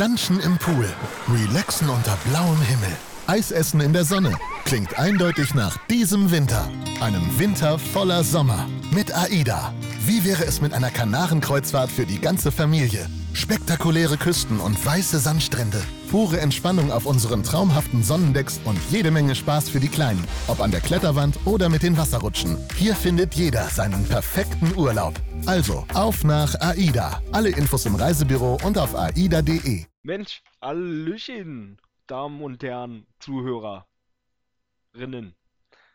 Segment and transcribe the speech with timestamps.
[0.00, 0.88] Planschen im Pool,
[1.28, 4.32] relaxen unter blauem Himmel, Eisessen in der Sonne.
[4.64, 6.70] Klingt eindeutig nach diesem Winter.
[7.02, 8.66] Einem Winter voller Sommer.
[8.92, 9.74] Mit AIDA.
[10.06, 13.10] Wie wäre es mit einer Kanarenkreuzfahrt für die ganze Familie?
[13.34, 15.82] Spektakuläre Küsten und weiße Sandstrände.
[16.10, 20.24] Pure Entspannung auf unseren traumhaften Sonnendecks und jede Menge Spaß für die Kleinen.
[20.48, 22.56] Ob an der Kletterwand oder mit den Wasserrutschen.
[22.74, 25.20] Hier findet jeder seinen perfekten Urlaub.
[25.44, 27.20] Also, auf nach AIDA.
[27.32, 29.89] Alle Infos im Reisebüro und auf aida.de.
[30.02, 33.86] Mensch, Hallöchen, Damen und Herren, Zuhörerinnen,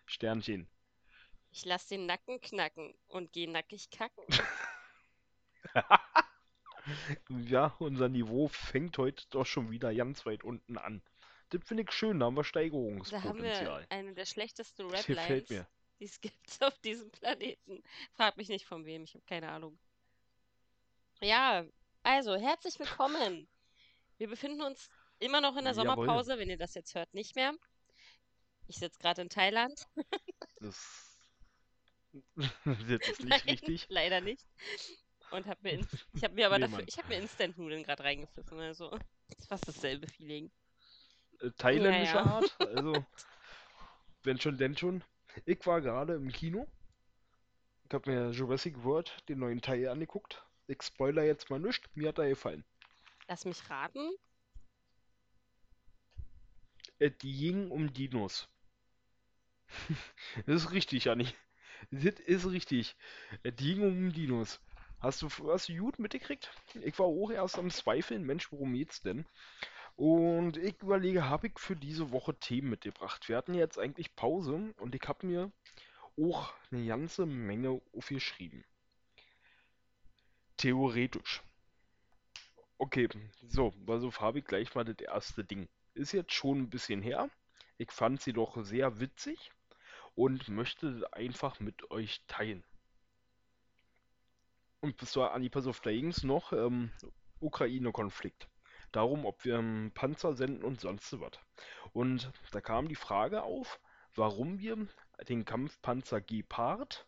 [0.05, 0.67] Sternchen.
[1.52, 4.25] Ich lass den Nacken knacken und geh nackig kacken.
[7.30, 11.02] Ja, unser Niveau fängt heute doch schon wieder ganz weit unten an.
[11.49, 12.44] Das finde ich schön, da haben wir
[13.09, 13.88] Da haben wir Steigerungspotenzial.
[13.89, 15.67] eine der schlechtesten Raplines, mir.
[15.99, 17.83] die es gibt auf diesem Planeten.
[18.13, 19.80] Frag mich nicht von wem, ich habe keine Ahnung.
[21.22, 21.66] Ja,
[22.03, 23.47] also herzlich willkommen.
[24.17, 26.05] Wir befinden uns immer noch in der Jawohl.
[26.05, 27.53] Sommerpause, wenn ihr das jetzt hört, nicht mehr.
[28.67, 29.88] Ich sitze gerade in Thailand.
[30.59, 31.30] Das,
[32.66, 33.85] das ist nicht Nein, richtig.
[33.89, 34.45] leider nicht.
[35.31, 36.88] Und hab mir, in, ich habe mir aber Nee, dafür, Mann.
[36.88, 38.59] ich habe mir Instant-Nudeln gerade reingepfiffen.
[38.59, 38.97] Also
[39.38, 40.52] ist fast dasselbe Feeling.
[41.39, 42.25] Äh, Thailändische Ja, ja.
[42.25, 43.05] Art, also
[44.23, 45.03] wenn schon, denn schon.
[45.45, 46.67] Ich war gerade im Kino.
[47.88, 50.45] Ich habe mir Jurassic World, den neuen Teil, angeguckt.
[50.67, 52.66] Ich spoiler jetzt mal nichts, mir hat er gefallen.
[53.28, 54.12] Lass mich raten.
[57.00, 58.48] Es ging um Dinos.
[60.45, 61.28] Das ist richtig, Anni.
[61.92, 62.96] Das ist richtig.
[63.44, 64.59] Es ging um Dinos.
[65.00, 66.50] Hast du, hast du gut mitgekriegt?
[66.81, 69.26] Ich war auch erst am Zweifeln, Mensch, worum geht's denn?
[69.96, 73.28] Und ich überlege, habe ich für diese Woche Themen mitgebracht?
[73.30, 75.52] Wir hatten jetzt eigentlich Pause und ich habe mir
[76.18, 78.66] auch eine ganze Menge aufgeschrieben.
[80.58, 81.44] Theoretisch.
[82.78, 83.08] Okay,
[83.48, 85.70] so, also habe ich gleich mal das erste Ding.
[85.94, 87.30] Ist jetzt schon ein bisschen her.
[87.78, 89.52] Ich fand sie doch sehr witzig
[90.14, 92.64] und möchte einfach mit euch teilen.
[94.81, 95.90] Und bis zur Anni, pass auf, da
[96.24, 96.91] noch ähm,
[97.40, 98.47] Ukraine-Konflikt.
[98.91, 101.31] Darum, ob wir ähm, Panzer senden und sonst was.
[101.94, 103.80] Und da kam die Frage auf,
[104.16, 104.88] warum wir
[105.28, 107.08] den Kampfpanzer Gepard,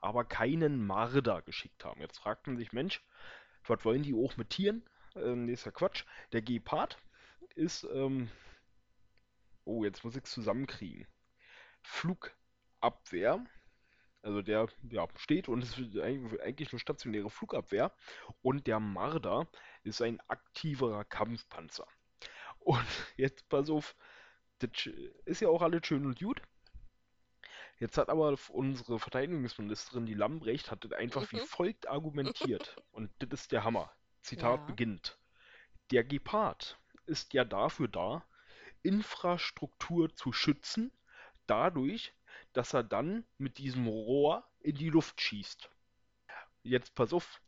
[0.00, 2.00] aber keinen Marder geschickt haben.
[2.00, 3.02] Jetzt fragt man sich, Mensch,
[3.66, 4.84] was wollen die auch mit Tieren?
[5.16, 6.04] Ähm, nee, ist ja Quatsch.
[6.32, 6.98] Der Gepard
[7.56, 8.30] ist, ähm,
[9.64, 11.06] oh, jetzt muss ich es zusammenkriegen.
[11.82, 13.44] Flugabwehr.
[14.22, 15.78] Also der ja, steht und ist
[16.40, 17.92] eigentlich eine stationäre Flugabwehr.
[18.42, 19.48] Und der Marder
[19.84, 21.86] ist ein aktiverer Kampfpanzer.
[22.60, 22.84] Und
[23.16, 23.96] jetzt pass auf,
[24.60, 24.86] das
[25.26, 26.42] ist ja auch alles schön und gut.
[27.78, 31.46] Jetzt hat aber unsere Verteidigungsministerin, die Lambrecht, hat das einfach wie Mhm.
[31.46, 32.80] folgt argumentiert.
[32.90, 33.92] Und das ist der Hammer.
[34.24, 34.66] Zitat Ja.
[34.66, 35.18] beginnt.
[35.90, 38.24] Der Gepard ist ja dafür da,
[38.82, 40.92] Infrastruktur zu schützen,
[41.46, 42.14] dadurch,
[42.54, 45.70] dass er dann mit diesem Rohr in die Luft schießt.
[46.62, 47.40] Jetzt pass auf,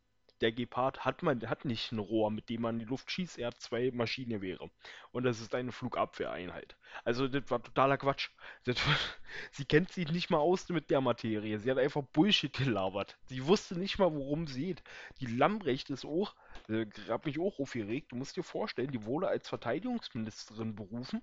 [0.42, 3.38] der Gepard hat man hat nicht ein Rohr, mit dem man in die Luft schießt,
[3.38, 4.70] er hat zwei Maschinengewehre.
[5.12, 6.76] Und das ist eine Flugabwehreinheit.
[7.04, 8.30] Also das war totaler Quatsch.
[8.66, 8.74] War,
[9.52, 11.58] sie kennt sich nicht mal aus mit der Materie.
[11.58, 13.16] Sie hat einfach Bullshit gelabert.
[13.24, 14.82] Sie wusste nicht mal, worum es geht.
[15.20, 16.34] Die Lambrecht ist auch,
[16.68, 18.12] äh, hat mich auch aufgeregt.
[18.12, 21.22] Du musst dir vorstellen, die wurde als Verteidigungsministerin berufen.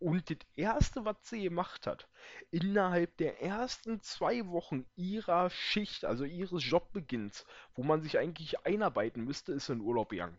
[0.00, 2.08] Und das Erste, was sie gemacht hat,
[2.50, 7.44] innerhalb der ersten zwei Wochen ihrer Schicht, also ihres Jobbeginns,
[7.74, 10.38] wo man sich eigentlich einarbeiten müsste, ist in Urlaub gegangen.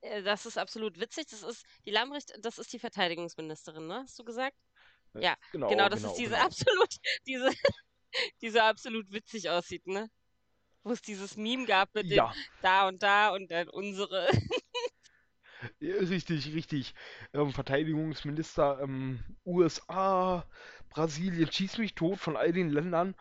[0.00, 1.26] Äh, Das ist absolut witzig.
[1.30, 4.00] Das ist die Lambrecht, das ist die Verteidigungsministerin, ne?
[4.04, 4.56] Hast du gesagt?
[5.14, 6.46] Äh, Ja, Genau, genau, das genau, ist diese genau.
[6.46, 6.96] absolut,
[7.26, 7.50] diese,
[8.42, 10.10] diese absolut witzig aussieht, ne?
[10.84, 14.28] Wo es dieses Meme gab mit dem Ja, da und da und dann unsere.
[15.80, 16.94] ja, richtig, richtig.
[17.32, 20.44] Ähm, Verteidigungsminister ähm, USA,
[20.88, 23.14] Brasilien, schieß mich tot von all den Ländern.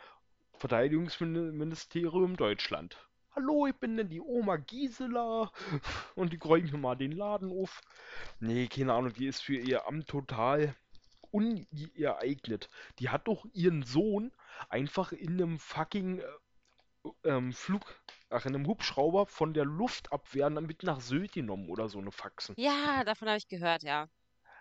[0.57, 2.97] Verteidigungsministerium Deutschland.
[3.35, 5.51] Hallo, ich bin denn die Oma Gisela
[6.16, 7.81] und die räumt mir mal den Laden auf.
[8.39, 10.75] Nee, keine Ahnung, die ist für ihr Amt total
[11.31, 12.69] ungeeignet.
[13.00, 14.31] Die hat doch ihren Sohn
[14.68, 16.24] einfach in einem fucking äh,
[17.24, 17.95] ähm, Flug,
[18.30, 22.12] ach, in einem Hubschrauber von der Luftabwehr dann mit nach Sylt genommen oder so eine
[22.12, 22.56] Faxen.
[22.56, 24.07] Ja, davon habe ich gehört, ja.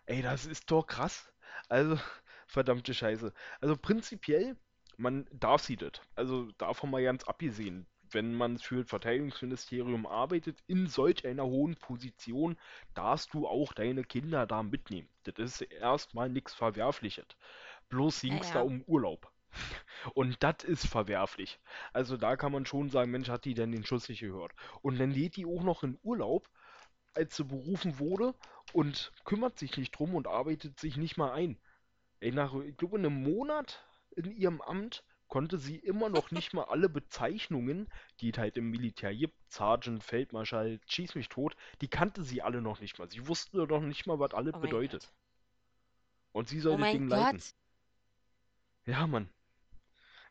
[0.07, 1.33] Ey, das ist doch krass.
[1.69, 1.97] Also,
[2.47, 3.33] verdammte Scheiße.
[3.61, 4.57] Also prinzipiell,
[4.99, 5.93] man darf sie das.
[6.17, 7.87] Also davon mal ganz abgesehen.
[8.13, 12.59] Wenn man für das Verteidigungsministerium arbeitet, in solch einer hohen Position,
[12.95, 15.09] darfst du auch deine Kinder da mitnehmen.
[15.25, 17.27] Das ist erstmal nichts Verwerfliches.
[17.89, 18.63] Bloß Ja, ging es da ja.
[18.63, 19.31] um Urlaub.
[20.15, 21.61] Und das ist verwerflich.
[21.93, 24.53] Also da kann man schon sagen, Mensch, hat die denn den Schuss nicht gehört?
[24.83, 26.49] Und dann geht die auch noch in Urlaub
[27.15, 28.35] als sie berufen wurde
[28.73, 31.59] und kümmert sich nicht drum und arbeitet sich nicht mal ein.
[32.21, 33.85] Ey, nach, ich glaube, einem Monat
[34.17, 37.89] in ihrem Amt konnte sie immer noch nicht mal alle Bezeichnungen,
[38.21, 42.63] die es halt im Militär gibt, Sergeant, Feldmarschall, schieß mich tot, die kannte sie alle
[42.63, 43.11] noch nicht mal.
[43.11, 45.03] Sie wusste noch nicht mal, was alles Oh bedeutet.
[45.03, 45.13] Gott.
[46.33, 47.39] Und sie soll Oh das Ding leiten.
[47.39, 47.55] Gott.
[48.87, 49.29] Ja, Mann.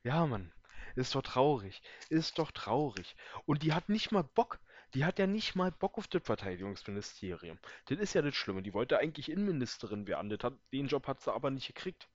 [0.03, 0.51] Ja, Mann.
[0.95, 1.81] Ist doch traurig.
[2.09, 3.15] Ist doch traurig.
[3.45, 4.59] Und die hat nicht mal Bock.
[4.93, 7.59] Die hat ja nicht mal Bock auf das Verteidigungsministerium.
[7.85, 8.63] Das ist ja das Schlimme.
[8.63, 10.29] Die wollte eigentlich Innenministerin werden.
[10.29, 12.09] Das hat, den Job hat sie aber nicht gekriegt.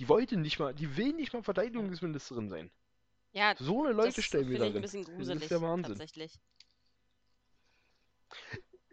[0.00, 2.70] Die wollte nicht mal, die will nicht mal Verteidigungsministerin sein.
[3.32, 5.98] Ja, So eine das Leute stellen wir ich ein bisschen Das gruselig, ist der Wahnsinn.
[5.98, 6.40] tatsächlich.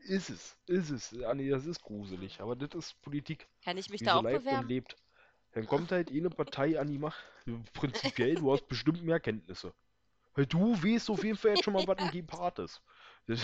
[0.07, 1.13] Ist es, ist es.
[1.23, 2.39] Ah, nee, das ist gruselig.
[2.41, 3.47] Aber das ist Politik.
[3.63, 4.67] Kann ich mich da auch bewerben?
[4.67, 4.95] lebt.
[5.55, 7.23] Dann kommt halt eine Partei an die Macht.
[7.73, 9.73] Prinzipiell, du hast bestimmt mehr Kenntnisse.
[10.33, 12.81] Weil du weißt auf jeden Fall jetzt schon mal, was ein Gepard ist.
[13.25, 13.41] Das,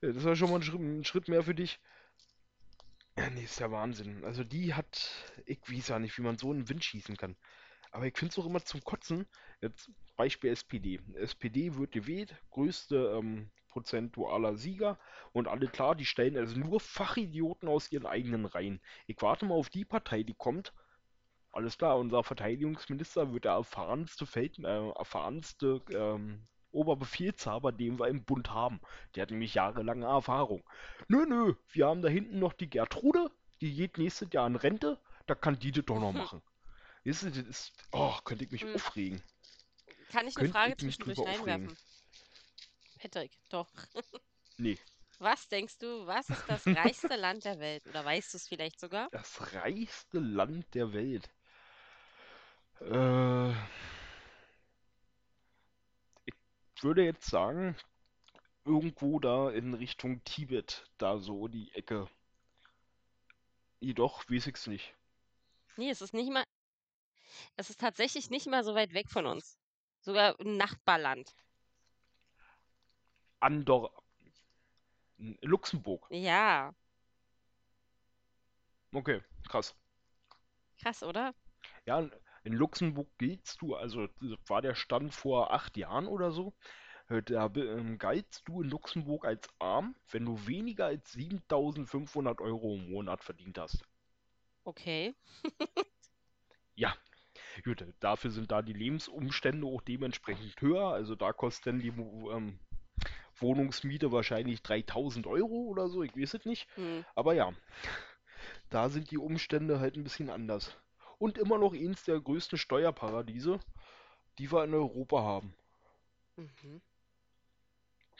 [0.00, 1.78] das ist ja schon mal ein Schritt, ein Schritt mehr für dich.
[3.16, 4.24] Ja, nee, ist ja Wahnsinn.
[4.24, 5.08] Also die hat,
[5.46, 7.36] ich weiß ja nicht, wie man so in den Wind schießen kann.
[7.92, 9.26] Aber ich finde es auch immer zum Kotzen.
[9.60, 10.98] Jetzt Beispiel SPD.
[11.14, 14.98] SPD wird gewählt, größte ähm, prozentualer Sieger
[15.32, 18.80] und alle klar, die stellen also nur Fachidioten aus ihren eigenen Reihen.
[19.06, 20.74] Ich warte mal auf die Partei, die kommt.
[21.52, 28.24] Alles klar, unser Verteidigungsminister wird der erfahrenste Feld, äh, erfahrenste ähm, Oberbefehlshaber, den wir im
[28.24, 28.80] Bund haben.
[29.14, 30.64] Der hat nämlich jahrelange Erfahrung.
[31.08, 33.30] Nö, nö, wir haben da hinten noch die Gertrude,
[33.60, 36.42] die geht nächstes Jahr in Rente, da kann die das doch noch machen.
[37.04, 38.74] Du, das ist, oh, könnte ich mich Hm.
[38.74, 39.22] aufregen.
[40.10, 41.76] Kann ich eine Frage zwischendurch drüber aufregen.
[43.00, 43.70] Patrick, doch.
[44.58, 44.78] Nee,
[45.18, 47.86] Was denkst du, was ist das reichste Land der Welt?
[47.86, 49.08] Oder weißt du es vielleicht sogar?
[49.10, 51.30] das reichste Land der Welt.
[52.80, 53.50] Äh,
[56.26, 56.34] ich
[56.82, 57.76] würde jetzt sagen,
[58.64, 62.08] irgendwo da in Richtung Tibet, da so die Ecke.
[63.80, 64.94] Jedoch weiß ich's nicht.
[65.76, 66.44] Nee, es ist nicht mal.
[67.56, 69.58] Es ist tatsächlich nicht mal so weit weg von uns.
[70.00, 71.34] Sogar ein Nachbarland.
[73.40, 73.90] Andorra.
[75.42, 76.10] Luxemburg.
[76.10, 76.74] Ja,
[78.94, 79.74] Okay, krass.
[80.80, 81.34] krass, oder?
[81.84, 82.08] Ja,
[82.42, 86.54] in- Luxemburg giltst du, also das war der Stand vor acht Jahren oder so,
[87.08, 92.76] äh, da ähm, galtst du in Luxemburg als arm, wenn du weniger als 7.500 Euro
[92.76, 93.84] im Monat verdient hast.
[94.66, 95.14] Okay.
[96.74, 96.94] Ja,
[97.64, 102.58] gut, dafür sind da die Lebensumstände auch dementsprechend höher, also da kostet dann die ähm,
[103.40, 107.04] Wohnungsmiete wahrscheinlich 3.000 Euro oder so, ich weiß es nicht, Hm.
[107.14, 107.52] aber ja,
[108.70, 110.76] da sind die Umstände halt ein bisschen anders.
[111.18, 113.60] Und immer noch eins der größten Steuerparadiese,
[114.38, 115.54] die wir in Europa haben.
[116.36, 116.80] Mhm.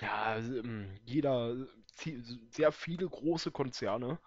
[0.00, 1.56] Ja, also, ähm, jeder,
[2.50, 4.18] sehr viele große Konzerne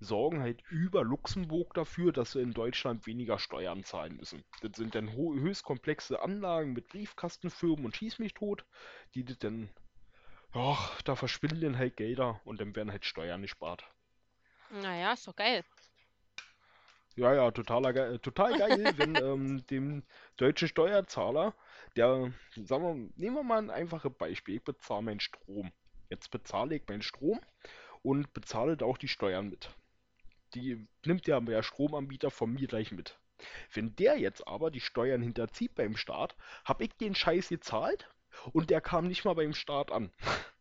[0.00, 4.44] sorgen halt über Luxemburg dafür, dass sie in Deutschland weniger Steuern zahlen müssen.
[4.60, 8.66] Das sind dann höchst komplexe Anlagen mit Briefkastenfirmen und Schieß mich tot,
[9.14, 9.70] die das dann,
[10.54, 13.84] ja, da verschwinden dann halt Gelder und dann werden halt Steuern gespart.
[14.70, 15.64] Naja, ist doch geil.
[17.16, 20.02] Ja, ja, totaler, ge- äh, total geil, wenn ähm, dem
[20.36, 21.54] deutschen Steuerzahler,
[21.96, 22.32] der,
[22.64, 25.72] sagen wir, nehmen wir mal ein einfaches Beispiel, ich bezahle meinen Strom.
[26.10, 27.40] Jetzt bezahle ich meinen Strom
[28.02, 29.70] und bezahle da auch die Steuern mit.
[30.54, 33.18] Die nimmt ja der Stromanbieter von mir gleich mit.
[33.72, 38.08] Wenn der jetzt aber die Steuern hinterzieht beim Staat, habe ich den Scheiß gezahlt
[38.52, 40.12] und der kam nicht mal beim Staat an.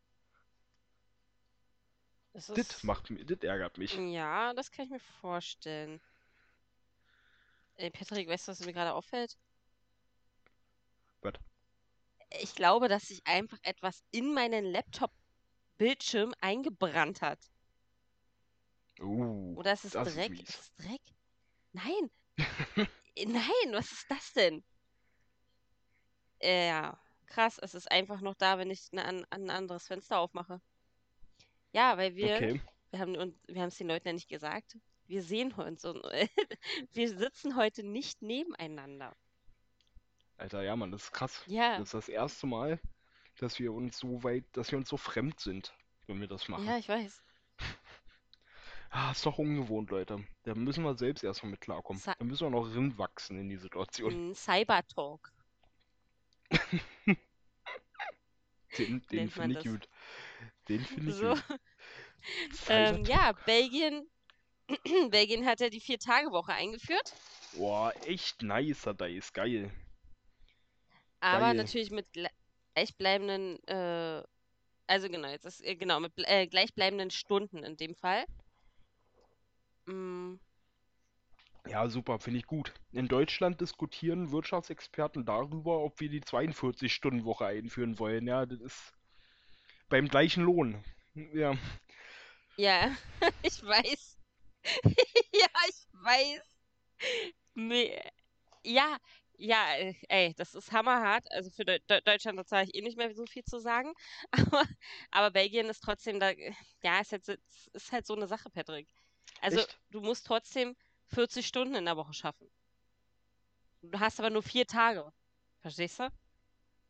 [2.33, 2.83] Das Das ist.
[2.83, 4.03] macht mir, das ärgert mich.
[4.13, 6.01] Ja, das kann ich mir vorstellen.
[7.75, 9.37] Ey, Patrick, weißt du, was mir gerade auffällt?
[11.23, 11.33] Was?
[12.41, 17.39] Ich glaube, dass sich einfach etwas in meinen Laptop-Bildschirm eingebrannt hat.
[19.01, 20.29] Uh, Oder ist es das ist Dreck?
[20.29, 20.49] mies.
[20.49, 21.01] Ist es Dreck?
[21.73, 22.11] Nein.
[23.15, 24.63] Äh, Nein, was ist das denn?
[26.41, 27.57] Äh, Ja, krass.
[27.57, 30.61] Es ist einfach noch da, wenn ich ein, ein anderes Fenster aufmache.
[31.73, 32.61] Ja, weil wir, Okay.
[32.91, 34.77] wir haben und wir haben es den Leuten ja nicht gesagt.
[35.07, 36.01] Wir sehen uns und
[36.93, 39.15] wir sitzen heute nicht nebeneinander.
[40.37, 41.43] Alter, ja, Mann, das ist krass.
[41.47, 42.79] Ja, Das ist das erste Mal,
[43.37, 45.73] dass wir uns so weit, dass wir uns so fremd sind,
[46.07, 46.65] wenn wir das machen.
[46.65, 47.23] ja, ich weiß.
[48.89, 50.21] Ah, ist doch ungewohnt, Leute.
[50.43, 52.01] Da müssen wir selbst erstmal mit klarkommen.
[52.01, 54.35] Sa- Da müssen wir noch rinwachsen in die Situation.
[54.35, 55.31] Cybertalk
[58.77, 59.71] Den, den finde ich das.
[59.73, 59.89] gut.
[60.69, 61.21] Den finde ich So.
[61.21, 61.43] gut.
[62.67, 63.33] Ähm, ja.
[63.45, 64.09] Belgien,
[65.11, 67.15] Belgien hat ja die Vier-Tage-Woche eingeführt,
[67.53, 69.71] Boah, echt nicer Dice, geil.
[71.21, 71.53] aber Geil.
[71.53, 72.29] natürlich mit gle-
[72.75, 74.23] gleichbleibenden, äh,
[74.87, 78.25] Also genau, jetzt ist äh, genau mit äh, gleichbleibenden Stunden in dem Fall.
[79.87, 80.39] Mm,
[81.65, 82.71] Ja, super, finde ich gut.
[82.91, 88.27] In Deutschland diskutieren Wirtschaftsexperten darüber, ob wir die 42-Stunden-Woche einführen wollen.
[88.27, 88.93] Ja, das ist
[89.91, 90.83] beim gleichen Lohn.
[91.13, 91.53] Ja,
[92.57, 92.95] ja,
[93.43, 94.17] ich weiß.
[95.33, 96.41] Ja, ich weiß.
[97.55, 97.99] Nee.
[98.63, 98.97] Ja,
[99.37, 99.65] ja,
[100.09, 101.25] ey, das ist hammerhart.
[101.31, 103.93] Also für Deu Deu- Deutschland, da zahle ich eh nicht mehr so viel zu sagen.
[104.31, 104.63] Aber,
[105.09, 106.31] aber Belgien ist trotzdem da,
[106.83, 107.35] ja, ist halt, so-
[107.73, 108.87] ist halt so eine Sache, Patrick.
[109.39, 109.79] Also echt?
[109.89, 110.75] du musst trotzdem
[111.07, 112.47] 40 Stunden in der Woche schaffen.
[113.81, 115.11] Du hast aber nur vier Tage.
[115.61, 116.09] Verstehst du?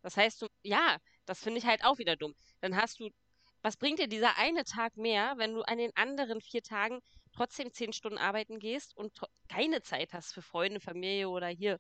[0.02, 2.36] Das heißt, du, ja, das finde ich halt auch wieder dumm.
[2.62, 3.10] Dann hast du,
[3.62, 7.00] was bringt dir dieser eine Tag mehr, wenn du an den anderen vier Tagen
[7.34, 9.18] trotzdem zehn Stunden arbeiten gehst und
[9.50, 11.80] keine Zeit hast für Freunde, Familie oder hier.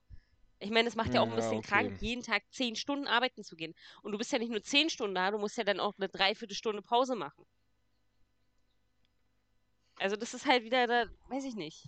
[0.60, 2.00] Ich meine, es macht ja auch ein Ja, bisschen krank, okay.
[2.00, 3.74] jeden Tag zehn Stunden arbeiten zu gehen.
[4.04, 6.10] Und du bist ja nicht nur zehn Stunden da, du musst ja dann auch eine
[6.10, 7.46] Dreiviertelstunde Pause machen.
[10.00, 11.88] Also das ist halt wieder, da, weiß ich nicht.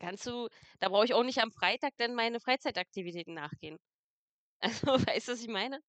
[0.00, 0.48] Kannst du,
[0.80, 3.78] da brauche ich auch nicht am Freitag dann meine Freizeitaktivitäten nachgehen.
[4.62, 5.80] Also, weißt du, was ich meine?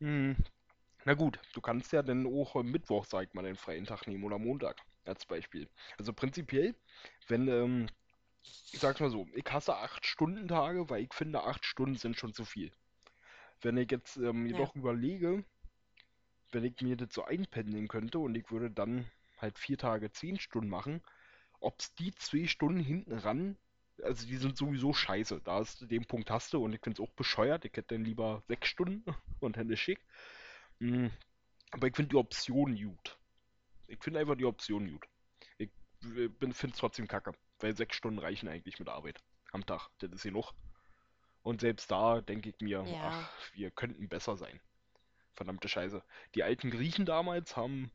[0.00, 0.36] Hm.
[1.04, 4.06] Na gut, du kannst ja dann auch am Mittwoch, sag ich mal, den freien Tag
[4.06, 5.68] nehmen oder Montag als Beispiel.
[5.98, 6.76] Also prinzipiell,
[7.28, 7.88] wenn, ähm,
[8.72, 12.44] ich sag's mal so, ich hasse 8-Stunden-Tage, weil ich finde, 8 Stunden sind schon zu
[12.44, 12.72] viel.
[13.62, 14.48] Wenn ich jetzt ähm, Ja.
[14.48, 15.44] jedoch überlege,
[16.52, 20.38] wenn ich mir das so einpendeln könnte und ich würde dann halt vier Tage 10
[20.38, 21.02] Stunden machen,
[21.60, 23.58] ob's die zwei Stunden hinten ran,
[24.02, 25.40] also die sind sowieso scheiße.
[25.44, 27.64] Da ist den Punkt hast du und ich find's auch bescheuert.
[27.64, 29.04] Ich hätte dann lieber sechs Stunden
[29.40, 30.00] und Hände schick.
[30.78, 31.08] Mm,
[31.72, 33.18] Aber ich finde die Option gut.
[33.86, 35.06] Ich finde einfach die Option gut.
[35.58, 35.70] Ich
[36.38, 39.18] finde es trotzdem kacke, weil sechs Stunden reichen eigentlich mit Arbeit
[39.52, 39.88] am Tag.
[39.98, 40.52] Das ist genug.
[41.42, 43.00] Und selbst da denke ich mir, Ja.
[43.10, 44.60] ach, wir könnten besser sein.
[45.34, 46.02] Verdammte Scheiße.
[46.34, 47.90] Die alten Griechen damals haben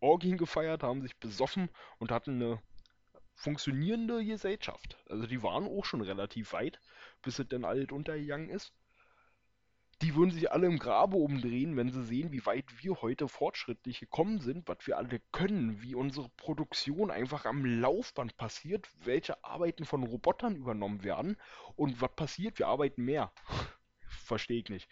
[0.00, 2.62] Orgien gefeiert, haben sich besoffen und hatten eine
[3.38, 4.98] funktionierende Gesellschaft.
[5.08, 6.80] Also die waren auch schon relativ weit,
[7.22, 8.72] bis es dann alt untergegangen ist.
[10.02, 14.00] Die würden sich alle im Grabe umdrehen, wenn sie sehen, wie weit wir heute fortschrittlich
[14.00, 19.84] gekommen sind, was wir alle können, wie unsere Produktion einfach am Laufband passiert, welche Arbeiten
[19.84, 21.36] von Robotern übernommen werden
[21.74, 23.32] und was passiert, wir arbeiten mehr.
[24.08, 24.88] Verstehe ich nicht.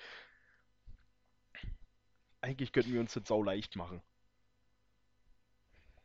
[2.41, 4.03] Eigentlich könnten wir uns das sau leicht machen.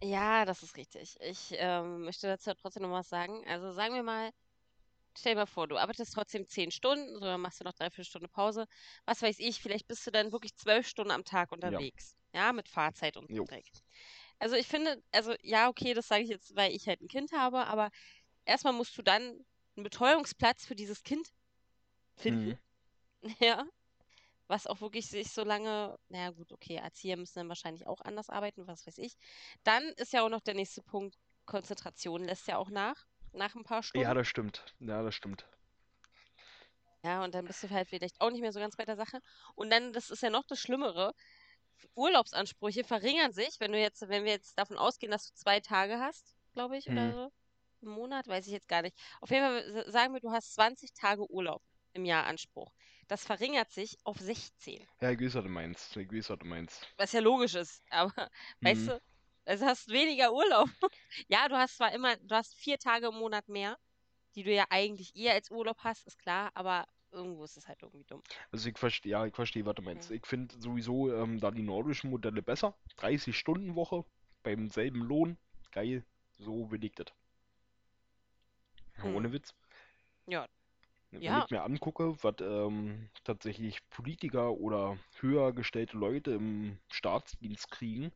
[0.03, 1.15] Ja, das ist richtig.
[1.21, 3.45] Ich ähm, möchte dazu trotzdem noch was sagen.
[3.47, 4.31] Also sagen wir mal,
[5.17, 8.05] stell dir mal vor, du arbeitest trotzdem zehn Stunden, so dann machst du noch dreiviertel
[8.05, 8.67] Stunde Pause.
[9.05, 12.17] Was weiß ich, vielleicht bist du dann wirklich zwölf Stunden am Tag Ja, unterwegs.
[12.33, 13.47] Ja, mit Fahrzeit und so.
[14.39, 17.31] Also ich finde, also ja, okay, das sage ich jetzt, weil ich halt ein Kind
[17.33, 17.89] habe, aber
[18.45, 19.23] erstmal musst du dann
[19.75, 21.29] einen Betreuungsplatz für dieses Kind
[22.15, 22.53] finden.
[22.53, 22.59] Mhm.
[23.39, 23.65] Ja.
[24.47, 28.29] Was auch wirklich sich so lange, naja gut, okay, Erzieher müssen dann wahrscheinlich auch anders
[28.29, 29.15] arbeiten, was weiß ich.
[29.63, 33.63] Dann ist ja auch noch der nächste Punkt, Konzentration lässt ja auch nach, nach ein
[33.63, 34.13] paar Ja, Stunden.
[34.13, 34.65] das stimmt.
[34.79, 35.45] Ja, das stimmt.
[37.03, 39.19] Ja, und dann bist du halt vielleicht auch nicht mehr so ganz bei der Sache.
[39.55, 41.13] Und dann, das ist ja noch das Schlimmere,
[41.95, 45.99] Urlaubsansprüche verringern sich, wenn du jetzt, wenn wir jetzt davon ausgehen, dass du zwei Tage
[45.99, 47.13] hast, glaube ich, oder Hm.
[47.13, 47.31] so,
[47.81, 48.95] im Monat, weiß ich jetzt gar nicht.
[49.21, 52.71] Auf jeden Fall sa- sagen wir, du hast 20 Tage Urlaub im Jahr Anspruch.
[53.11, 54.87] Das verringert sich auf 16.
[55.01, 55.97] Ja, ich weiß, was du meinst.
[55.97, 56.87] Ich weiß, was du meinst.
[56.95, 58.13] Was ja logisch ist, aber
[58.61, 58.87] weißt Hm.
[58.87, 59.01] du,
[59.43, 60.69] also hast weniger Urlaub.
[61.27, 63.77] Ja, du hast zwar immer, du hast vier Tage im Monat mehr,
[64.35, 67.83] die du ja eigentlich eher als Urlaub hast, ist klar, aber irgendwo ist es halt
[67.83, 68.23] irgendwie dumm.
[68.49, 70.09] Also ich verstehe, ja, ich verstehe, was du meinst.
[70.09, 70.19] Okay.
[70.23, 72.77] Ich finde sowieso ähm, da die nordischen Modelle besser.
[72.97, 74.05] 30-Stunden-Woche
[74.41, 75.37] beim selben Lohn.
[75.73, 76.05] Geil.
[76.39, 77.07] So will ich das.
[79.01, 79.15] Hm.
[79.17, 79.53] Ohne Witz.
[80.27, 80.47] Ja,
[81.11, 87.71] Wenn ja, ich mir angucke, was ähm, tatsächlich Politiker oder höher gestellte Leute im Staatsdienst
[87.71, 88.11] kriegen,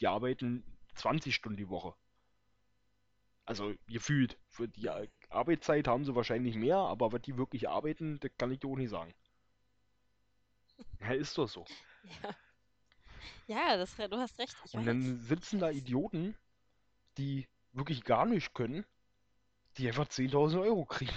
[0.00, 1.94] die arbeiten 20 Stunden die Woche.
[3.46, 4.36] Also gefühlt.
[4.48, 8.50] Für die Ar- Arbeitszeit haben sie wahrscheinlich mehr, aber was die wirklich arbeiten, das kann
[8.50, 9.14] ich dir auch nicht sagen.
[11.00, 11.68] Ja, ist doch so.
[12.22, 12.34] ja.
[13.46, 15.70] Ja, das, du hast recht, ich Und dann sitzen da.
[15.70, 16.34] Idioten,
[17.18, 18.84] die wirklich gar nicht können,
[19.78, 21.12] die einfach 10.000 Euro kriegen.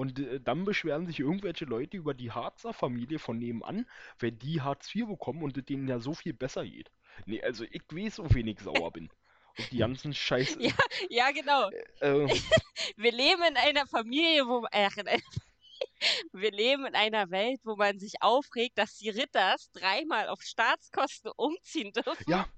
[0.00, 3.86] Und äh, dann beschweren sich irgendwelche Leute über die Harzer Familie von nebenan,
[4.18, 6.90] wenn die Hartz IV bekommen und denen ja so viel besser geht.
[7.26, 9.10] Nee, also ich weiß, auf wen ich sauer bin.
[9.58, 10.56] Auf die ganzen Scheiß.
[10.58, 10.72] Ja,
[11.10, 11.68] ja, genau.
[12.00, 12.26] Äh,
[12.96, 15.20] Wir leben in einer Familie, wo, ach, in einer,
[16.32, 21.30] wir leben in einer Welt, wo man sich aufregt, dass die Ritters dreimal auf Staatskosten
[21.36, 22.24] umziehen dürfen.
[22.26, 22.48] ja,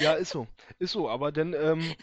[0.00, 0.46] ja, ist so.
[0.78, 1.94] Ist so, aber dann, ähm,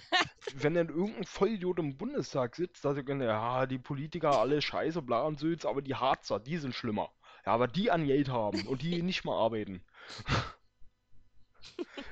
[0.55, 5.01] wenn dann irgendein Vollidiot im Bundestag sitzt, da sagt er, ja, die Politiker alle scheiße,
[5.01, 7.11] bla und Sülz, aber die Harzer, die sind schlimmer.
[7.45, 9.83] Ja, aber die an Geld haben und die nicht mal arbeiten.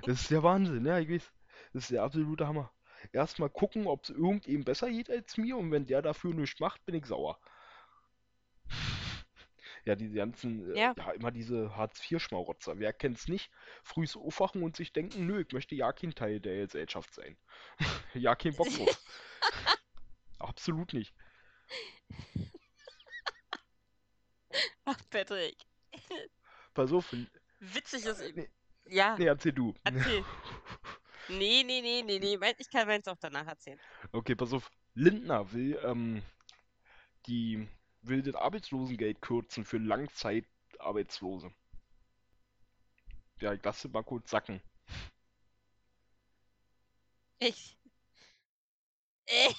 [0.05, 1.31] Das ist der Wahnsinn, ja, ich weiß.
[1.73, 2.71] Das ist der absolute Hammer.
[3.13, 6.85] Erstmal gucken, ob es irgendjemandem besser geht als mir und wenn der dafür nichts macht,
[6.85, 7.39] bin ich sauer.
[9.85, 10.93] Ja, diese ganzen, äh, Ja.
[10.97, 12.79] ja, immer diese Hartz-IV-Schmarotzer.
[12.79, 13.49] Wer kennt's nicht?
[13.83, 17.37] Frühs aufwachen und sich denken, nö, ich möchte ja kein Teil der Gesellschaft sein.
[18.13, 19.01] ja, kein Bock drauf.
[20.39, 21.13] Absolut nicht.
[24.85, 25.57] Ach, Patrick.
[26.73, 27.13] Pass auf,
[27.59, 28.41] Witzig ist eben.
[28.41, 28.49] nee,
[28.85, 29.73] Ja, nee, erzähl du.
[29.83, 30.23] erzähl.
[31.27, 32.39] Nee, nee, nee, nee, nee.
[32.57, 33.79] Ich kann meins auch danach erzählen.
[34.11, 34.71] Okay, pass auf.
[34.95, 36.23] Lindner will, ähm,
[37.27, 37.67] die,
[38.01, 41.51] will das Arbeitslosengeld kürzen für Langzeitarbeitslose.
[43.41, 44.61] Ja, ich lasse mal kurz sacken.
[47.39, 47.77] Ich.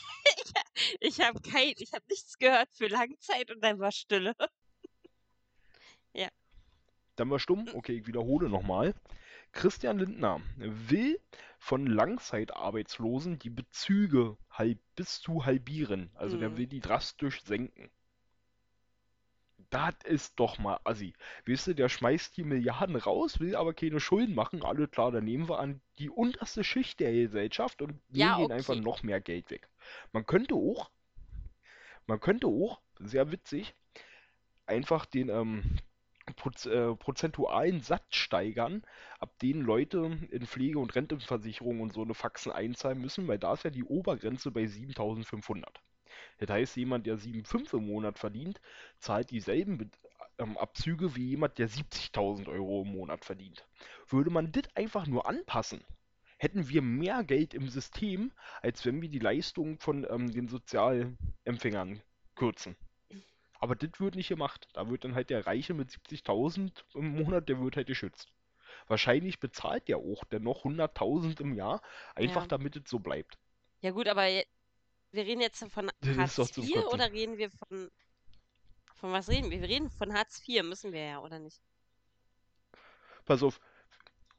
[1.00, 4.34] Ich, ich habe kein, ich habe nichts gehört für Langzeit und dann war Stille.
[7.14, 7.68] Dann war stumm.
[7.72, 8.94] Okay, ich wiederhole nochmal.
[9.52, 11.20] Christian Lindner will
[11.58, 16.10] von Langzeitarbeitslosen die Bezüge halb, bis zu halbieren.
[16.14, 16.56] Also der Mhm.
[16.56, 17.90] will die drastisch senken.
[19.70, 21.12] Das ist doch mal assi.
[21.46, 24.62] Weißt du, der schmeißt die Milliarden raus, will aber keine Schulden machen.
[24.64, 28.52] Alle klar, dann nehmen wir an die unterste Schicht der Gesellschaft und Ja, nehmen ihnen
[28.52, 28.80] einfach okay.
[28.80, 29.68] noch mehr Geld weg.
[30.12, 30.90] Man könnte auch,
[32.06, 33.74] man könnte auch, sehr witzig,
[34.66, 35.78] einfach den ähm,
[36.36, 38.84] Proz äh, prozentualen Satz steigern,
[39.20, 43.54] ab denen Leute in Pflege- und Rentenversicherung und so eine Faxen einzahlen müssen, weil da
[43.54, 45.80] ist ja die Obergrenze bei 7500.
[46.38, 48.60] Das heißt, jemand, der 7,5 im Monat verdient,
[48.98, 49.90] zahlt dieselben Be
[50.38, 53.66] ähm, Abzüge wie jemand, der 70.000 Euro im Monat verdient.
[54.08, 55.84] Würde man das einfach nur anpassen,
[56.38, 62.02] hätten wir mehr Geld im System, als wenn wir die Leistungen von ähm, den Sozialempfängern
[62.36, 62.76] kürzen.
[63.60, 64.68] Aber das wird nicht gemacht.
[64.72, 68.32] Da wird dann halt der Reiche mit 70.000 im Monat, der wird halt geschützt.
[68.88, 71.82] Wahrscheinlich bezahlt der auch dennoch 100.000 im Jahr,
[72.14, 72.46] einfach Ja.
[72.46, 73.38] damit es so bleibt.
[73.82, 74.24] Ja gut, aber
[75.12, 77.90] wir reden jetzt von Das Hartz IV oder reden wir von
[79.00, 79.62] von was reden wir?
[79.62, 81.62] Wir reden von Hartz IV, müssen wir ja, oder nicht?
[83.24, 83.58] Pass auf.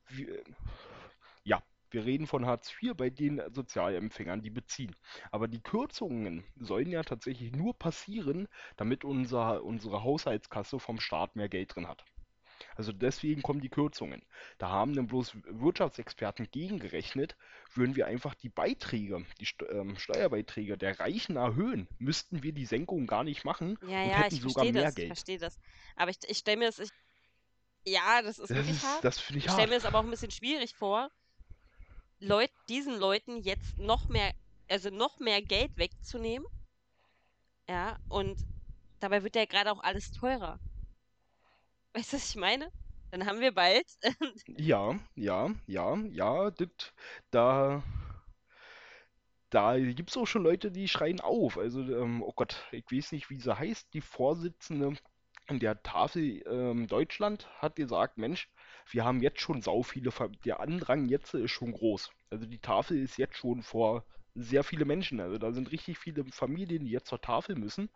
[0.10, 0.44] Wir,
[1.44, 4.96] ja, wir reden von Hartz IV bei den Sozialempfängern, die beziehen.
[5.32, 11.50] Aber die Kürzungen sollen ja tatsächlich nur passieren, damit unser, unsere Haushaltskasse vom Staat mehr
[11.50, 12.06] Geld drin hat.
[12.76, 14.22] Also deswegen kommen die Kürzungen.
[14.58, 17.36] Da haben dann bloß Wirtschaftsexperten gegengerechnet,
[17.74, 23.08] würden wir einfach die Beiträge, die ähm, Steuerbeiträge der Reichen erhöhen, müssten wir die Senkung
[23.08, 25.06] gar nicht machen Ja, und ja, hätten ich sogar verstehe mehr das, ich Geld.
[25.06, 25.58] verstehe das.
[25.96, 26.92] Aber ich, ich stelle mir das, ich,
[27.88, 29.06] ja, das ist Das wirklich ist, hart.
[29.06, 31.12] das ich Ich stelle mir das aber auch ein bisschen schwierig vor,
[32.22, 34.34] Leut, diesen Leuten jetzt noch mehr,
[34.70, 36.48] also noch mehr Geld wegzunehmen.
[37.68, 38.46] Ja, und
[39.00, 40.60] dabei wird ja gerade auch alles teurer.
[41.94, 42.70] Weißt du, was ich meine?
[43.12, 43.86] Dann haben wir bald,
[44.58, 46.94] Ja, ja, ja, ja, dit,
[47.32, 47.84] da,
[49.52, 51.58] da gibt es auch schon Leute, die schreien auf.
[51.58, 53.94] Also, ähm, oh Gott, ich weiß nicht, wie sie heißt.
[53.94, 54.94] Die Vorsitzende
[55.50, 58.50] der Tafel ähm, Deutschland hat gesagt, Mensch,
[58.90, 62.10] wir haben jetzt schon sau viele, Fa- der Andrang jetzt ist schon groß.
[62.30, 65.20] Also die Tafel ist jetzt schon vor sehr viele Menschen.
[65.22, 67.89] Also da sind richtig viele Familien, die jetzt zur Tafel müssen.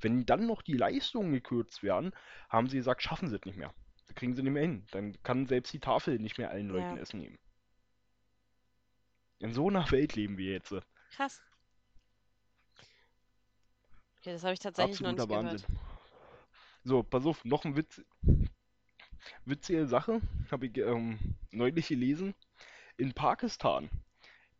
[0.00, 2.12] Wenn dann noch die Leistungen gekürzt werden,
[2.48, 3.74] haben sie gesagt, schaffen sie es nicht mehr.
[4.06, 4.86] Das kriegen sie nicht mehr hin.
[4.92, 6.98] Dann kann selbst die Tafel nicht mehr allen Leuten Ja.
[6.98, 7.38] Essen nehmen.
[9.40, 10.72] In so einer Welt leben wir jetzt.
[11.10, 11.42] krass.
[14.18, 15.62] Okay, das habe ich tatsächlich noch Absoluter nicht Wahnsinn.
[15.62, 15.66] gehört.
[16.84, 18.00] So, pass auf, noch ein Witz,
[19.44, 20.20] witzige Sache,
[20.50, 21.18] habe ich ähm,
[21.50, 22.34] neulich gelesen.
[22.98, 23.90] In Pakistan,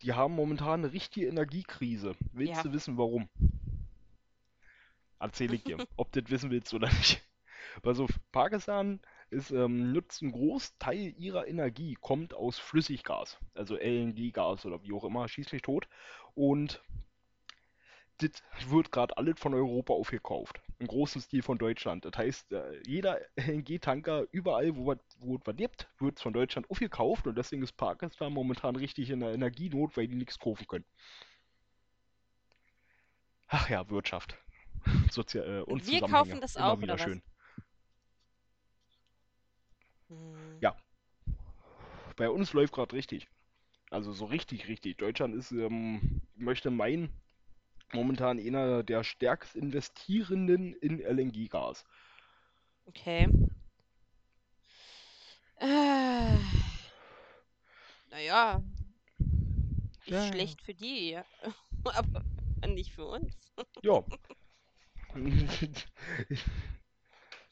[0.02, 2.16] die haben momentan eine richtige Energiekrise.
[2.32, 2.62] Willst Ja.
[2.64, 3.28] du wissen, warum?
[5.20, 7.22] Erzähl ich dir, ob du das wissen willst oder nicht.
[7.82, 14.66] Pass auf, Pakistan ist, ähm, nutzt einen Großteil ihrer Energie, kommt aus Flüssiggas, also LNG-Gas
[14.66, 15.88] oder wie auch immer, schieß mich tot.
[16.34, 16.82] Und
[18.18, 18.30] das
[18.68, 20.60] wird gerade alles von Europa aufgekauft.
[20.78, 22.04] Im großen Stil von Deutschland.
[22.04, 26.70] Das heißt, äh, jeder LNG-Tanker, überall, wo was wo es was gibt, wird von Deutschland
[26.70, 30.84] aufgekauft und deswegen ist Pakistan momentan richtig in der Energienot, weil die nichts kaufen können.
[33.48, 34.36] Ach ja, Wirtschaft.
[35.10, 37.22] Sozial, äh, und Wir kaufen das Immer auch, wieder oder schön.
[40.08, 40.58] Hm.
[40.60, 40.76] Ja.
[42.16, 43.28] Bei uns läuft gerade richtig.
[43.90, 44.98] Also so richtig, richtig.
[44.98, 47.10] Deutschland ist, ähm, möchte meinen,
[47.92, 51.84] momentan einer der stärkst investierenden in LNG-Gas.
[52.88, 53.28] Okay.
[55.60, 56.38] Äh,
[58.10, 58.62] naja,
[60.06, 61.24] nicht Ja, schlecht für die, ja.
[61.84, 62.22] aber
[62.66, 63.34] nicht für uns.
[63.82, 64.04] Ja.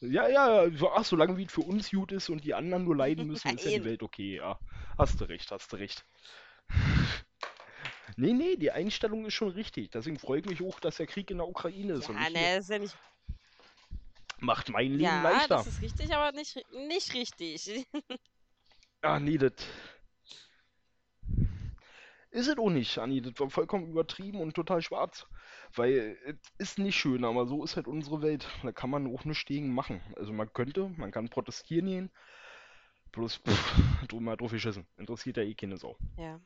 [0.00, 2.96] Ja, ja, so- ach, solange wie es für uns gut ist und die anderen nur
[2.96, 3.84] leiden müssen, ist ja die.
[3.84, 4.58] Welt okay, ja.
[4.98, 6.04] Hast du recht, hast du recht.
[8.16, 9.90] Nee, nee, die Einstellung ist schon richtig.
[9.90, 12.08] Deswegen freue ich mich auch, dass der Krieg in der Ukraine ist.
[12.08, 12.96] und Ja, nicht ne, ist ja nicht.
[14.38, 15.56] Macht mein Leben Ja, leichter.
[15.56, 17.86] das ist richtig, aber nicht, nicht richtig.
[19.02, 19.52] Ah, nee, das.
[22.30, 23.22] Ist es auch nicht, Anni.
[23.22, 25.26] Das war vollkommen übertrieben und total schwarz.
[25.74, 28.46] Weil es ist nicht schön, aber so ist halt unsere Welt.
[28.62, 30.00] Da kann man auch nichts gegen machen.
[30.16, 32.10] Also man könnte, man kann protestieren gehen.
[33.12, 34.86] Bloß, pff, drüber mal drauf geschissen.
[34.96, 35.96] Interessiert ja eh keine Sau.
[36.18, 36.40] Ja.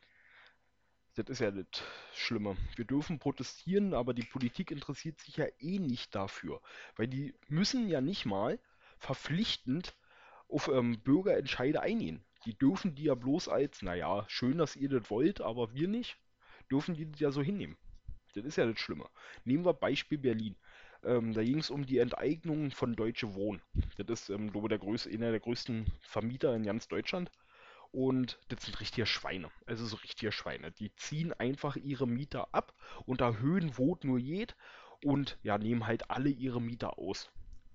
[1.15, 1.67] Das ist ja das
[2.15, 2.57] Schlimme.
[2.77, 6.61] Wir dürfen protestieren, aber die Politik interessiert sich ja eh nicht dafür.
[6.97, 8.59] Weil die müssen ja nicht mal
[8.99, 9.95] verpflichtend
[10.49, 12.25] auf ähm, Bürgerentscheide eingehen.
[12.45, 16.17] Die dürfen die ja bloß als, naja, schön, dass ihr das wollt, aber wir nicht,
[16.71, 17.77] dürfen die das ja so hinnehmen.
[18.35, 19.09] Das ist ja das Schlimme.
[19.45, 20.57] Nehmen wir Beispiel Berlin.
[21.05, 23.63] Ähm, da ging es um die Enteignung von Deutsche Wohnen.
[23.97, 27.31] Das ist, ähm, glaube ich, der größte, einer der größten Vermieter in ganz Deutschland.
[27.93, 29.51] Und das sind richtige Schweine.
[29.67, 30.71] Also so richtige Schweine.
[30.73, 32.73] Die ziehen einfach ihre Mieter ab
[33.05, 34.55] und erhöhen, wo nur geht.
[35.03, 37.31] Und ja, nehmen halt alle ihre Mieter aus.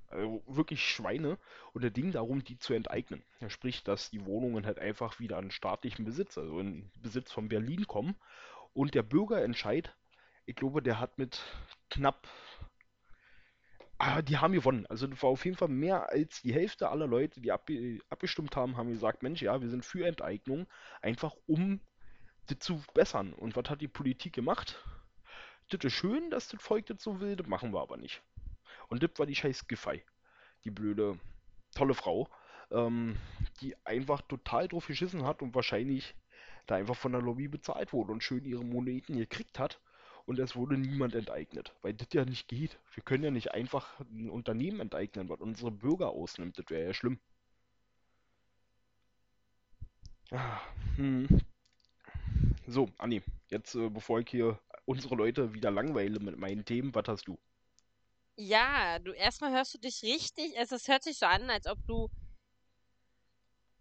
[0.08, 1.38] Also wirklich Schweine.
[1.74, 3.24] Und der Ding darum, die zu enteignen.
[3.42, 7.50] Ja, sprich, dass die Wohnungen halt einfach wieder an staatlichen Besitz, also in Besitz von
[7.50, 8.16] Berlin kommen.
[8.74, 9.94] Und der Bürgerentscheid,
[10.46, 11.42] ich glaube, der hat mit
[11.90, 12.28] knapp
[13.98, 14.86] Ah, die haben gewonnen.
[14.88, 18.56] Also das war auf jeden Fall mehr als die Hälfte aller Leute, die abge abgestimmt
[18.56, 20.68] haben, haben gesagt, Mensch, ja, wir sind für Enteignung,
[21.02, 21.80] einfach um
[22.48, 23.34] das zu bessern.
[23.34, 24.84] Und was hat die Politik gemacht?
[25.70, 28.24] Das ist schön, dass das Volk das so will, das machen wir aber nicht.
[28.90, 30.04] Und das war die scheiß Giffey,
[30.66, 31.20] die blöde,
[31.76, 32.30] tolle Frau,
[32.72, 33.18] ähm,
[33.62, 36.16] die einfach total drauf geschissen hat und wahrscheinlich
[36.68, 39.82] da einfach von der Lobby bezahlt wurde und schön ihre Moneten gekriegt hat.
[40.26, 42.80] Und es wurde niemand enteignet, weil das ja nicht geht.
[42.94, 46.58] Wir können ja nicht einfach ein Unternehmen enteignen, was unsere Bürger ausnimmt.
[46.58, 47.20] Das wäre ja schlimm.
[50.32, 50.60] Ah,
[50.96, 51.28] hm.
[52.66, 57.08] So, Anni, jetzt äh, bevor ich hier unsere Leute wieder langweile mit meinen Themen, was
[57.08, 57.38] hast du?
[58.36, 61.78] Ja, du erstmal hörst du dich richtig, also es hört sich so an, als ob
[61.86, 62.10] du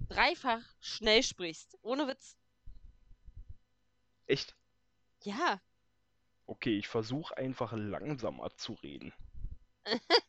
[0.08, 1.78] dreifach schnell sprichst.
[1.82, 2.36] Ohne Witz.
[4.26, 4.54] Echt?
[5.22, 5.60] Ja.
[6.46, 9.12] Okay, ich versuche einfach langsamer zu reden.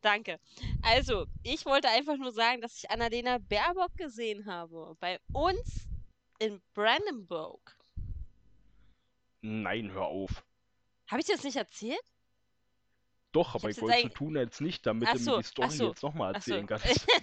[0.00, 0.38] Danke.
[0.82, 4.96] Also, ich wollte einfach nur sagen, dass ich Annalena Baerbock gesehen habe.
[5.00, 5.86] Bei uns
[6.38, 7.76] in Brandenburg.
[9.42, 10.44] Nein, hör auf.
[11.08, 12.00] Habe ich dir das nicht erzählt?
[13.32, 15.24] Doch, Ich aber ich jetzt wollte so eigentlich- tun, als nicht, damit Ach du mir
[15.24, 16.52] so, die Story so, jetzt nochmal Ach so.
[16.52, 17.06] erzählen kannst.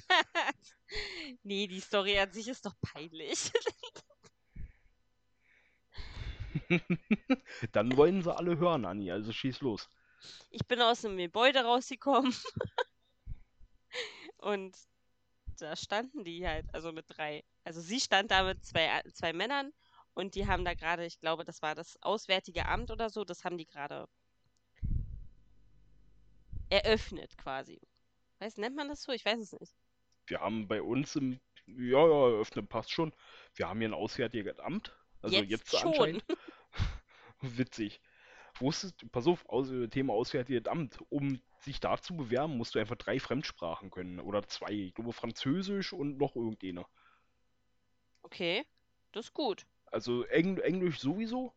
[1.43, 3.51] Nee, die Story an sich ist doch peinlich.
[7.71, 9.89] Dann wollen sie alle hören, Anni, also schieß los.
[10.49, 12.33] Ich bin aus einem Gebäude rausgekommen
[14.37, 14.75] und
[15.59, 17.43] da standen die halt, also mit drei.
[17.63, 19.73] Also sie stand da mit zwei, zwei Männern
[20.13, 23.43] und die haben da gerade, ich glaube, das war das Auswärtige Amt oder so, das
[23.43, 24.07] haben die gerade
[26.69, 27.79] eröffnet quasi.
[28.39, 29.11] Weiß, nennt man das so?
[29.11, 29.73] Ich weiß es nicht.
[30.27, 33.13] Wir haben bei uns im, ja, ja, öffnen passt schon.
[33.55, 34.96] Wir haben hier ein Auswärtiges Amt.
[35.21, 35.89] Also Jetzt jetzt, schon.
[35.89, 36.25] anscheinend.
[37.41, 38.01] Witzig.
[38.59, 40.99] Wusstest pass auf, aus, Thema Auswärtiges Amt.
[41.09, 44.19] Um sich da zu bewerben, musst du einfach drei Fremdsprachen können.
[44.19, 44.71] Oder zwei.
[44.71, 46.85] Ich glaube Französisch und noch irgendeine.
[48.23, 48.65] Okay,
[49.11, 49.65] das ist gut.
[49.85, 51.53] Also Engl Englisch sowieso.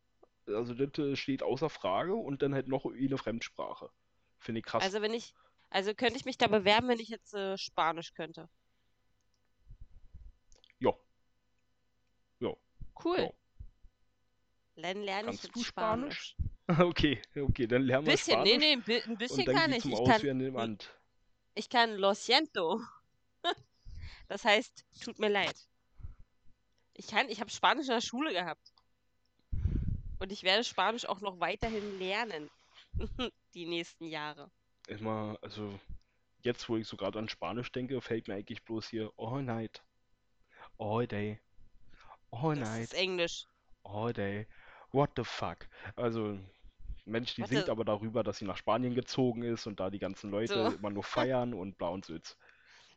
[0.46, 2.14] Also das äh, steht außer Frage.
[2.14, 3.90] Und dann halt noch eine Fremdsprache.
[4.38, 4.83] Finde ich krass.
[4.83, 5.35] Also wenn ich,
[5.70, 8.49] also könnte ich mich da bewerben, wenn ich jetzt äh, Spanisch könnte.
[10.79, 10.92] Ja.
[12.40, 12.55] Ja.
[13.03, 13.18] Cool.
[13.18, 13.39] Ja.
[14.76, 16.35] Dann lerne ich jetzt Spanisch?
[16.35, 16.37] Spanisch.
[16.78, 18.64] Okay, okay, dann lernen wir Bisschen, nee, Spanisch.
[18.64, 19.85] nee, ein bi- ein bisschen kann ich.
[19.85, 20.78] Ich kann,
[21.56, 22.80] ich kann lo siento.
[24.28, 25.66] Das heißt, tut mir leid.
[26.94, 28.72] Ich kann, ich habe Spanisch in der Schule gehabt.
[30.20, 32.48] Und ich werde Spanisch auch noch weiterhin lernen.
[33.54, 34.48] Die nächsten Jahre.
[34.87, 35.80] Immer, also
[36.42, 39.83] jetzt, wo ich so gerade an Spanisch denke, fällt mir eigentlich bloß hier all night,
[40.78, 41.40] all day,
[42.30, 43.46] all Das night, ist Englisch.
[43.83, 44.46] all day,
[44.92, 45.68] what the fuck.
[45.96, 46.38] Also,
[47.05, 47.55] Mensch, die Warte.
[47.55, 50.68] singt aber darüber, dass sie nach Spanien gezogen ist und da die ganzen Leute So.
[50.74, 52.37] immer nur feiern und bla und Sülz.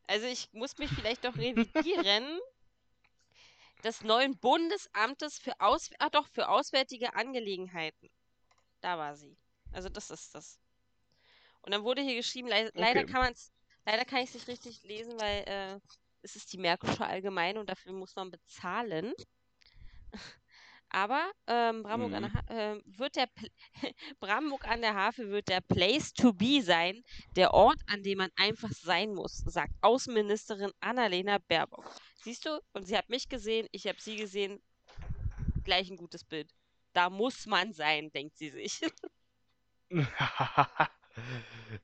[0.08, 2.40] Also ich muss mich vielleicht doch revidieren.
[3.84, 8.10] Des neuen Bundesamtes für Aus ah, doch, für Auswärtige Angelegenheiten.
[8.82, 9.38] Da war sie.
[9.72, 10.60] Also das ist das.
[11.62, 13.06] Und dann wurde hier geschrieben, lei leider Okay.
[13.06, 13.52] kann man's,
[13.86, 15.80] leider kann ich es nicht richtig lesen, weil äh,
[16.22, 19.14] es ist die Märkische Allgemeine und dafür muss man bezahlen.
[20.94, 22.24] Aber ähm, Brandenburg, an Mhm.
[22.24, 23.50] der ha äh, wird der Pl
[24.22, 27.04] Brandenburg an der Havel wird der Place to be sein,
[27.36, 31.94] der Ort, an dem man einfach sein muss, sagt Außenministerin Annalena Baerbock.
[32.22, 32.62] Siehst du?
[32.74, 34.62] Und sie hat mich gesehen, ich habe sie gesehen.
[35.64, 36.54] Gleich ein gutes Bild.
[36.94, 38.82] Da muss man sein, denkt sie sich.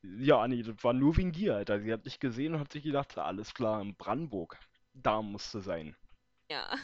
[0.04, 1.80] Ja, Anni, das war nur wegen dir, Alter.
[1.82, 4.58] Sie hat dich gesehen und hat sich gedacht, alles klar, in Brandenburg.
[4.94, 5.96] Da musste sein.
[6.50, 6.78] Ja.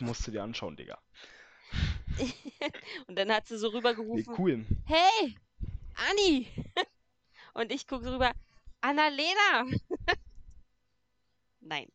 [0.00, 0.98] Musst du dir anschauen, Digga.
[3.08, 4.66] Und dann hat sie so rübergerufen, cool.
[4.86, 5.36] hey,
[6.10, 6.46] Anni!
[7.54, 8.32] Und ich gucke rüber,
[8.80, 9.64] Annalena!
[11.60, 11.90] Nein.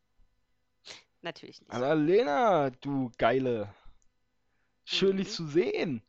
[1.22, 1.70] Natürlich nicht.
[1.72, 3.74] Annalena, du Geile.
[4.84, 5.32] Schön, dich Mhm.
[5.32, 6.02] zu sehen.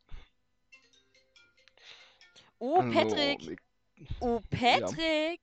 [2.60, 3.42] Oh, Also, Patrick!
[3.96, 5.40] ich- Oh, Patrick!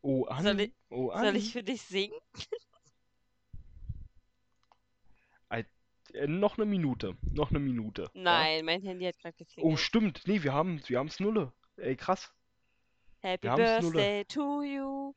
[0.00, 0.62] Oh, Soll Anni.
[0.64, 1.38] ich- Oh, Soll Anni.
[1.38, 2.14] ich für dich singen?
[6.14, 7.16] Äh, noch eine Minute.
[7.32, 8.02] Noch eine Minute.
[8.02, 8.08] ja?
[8.14, 9.78] Nein, mein Handy hat gerade Oh, geklingelt.
[9.80, 10.22] stimmt.
[10.26, 11.52] Nee, wir haben wir haben's Nulle.
[11.76, 12.32] Ey, krass.
[13.20, 13.56] Happy wir.
[13.56, 15.12] Birthday to you.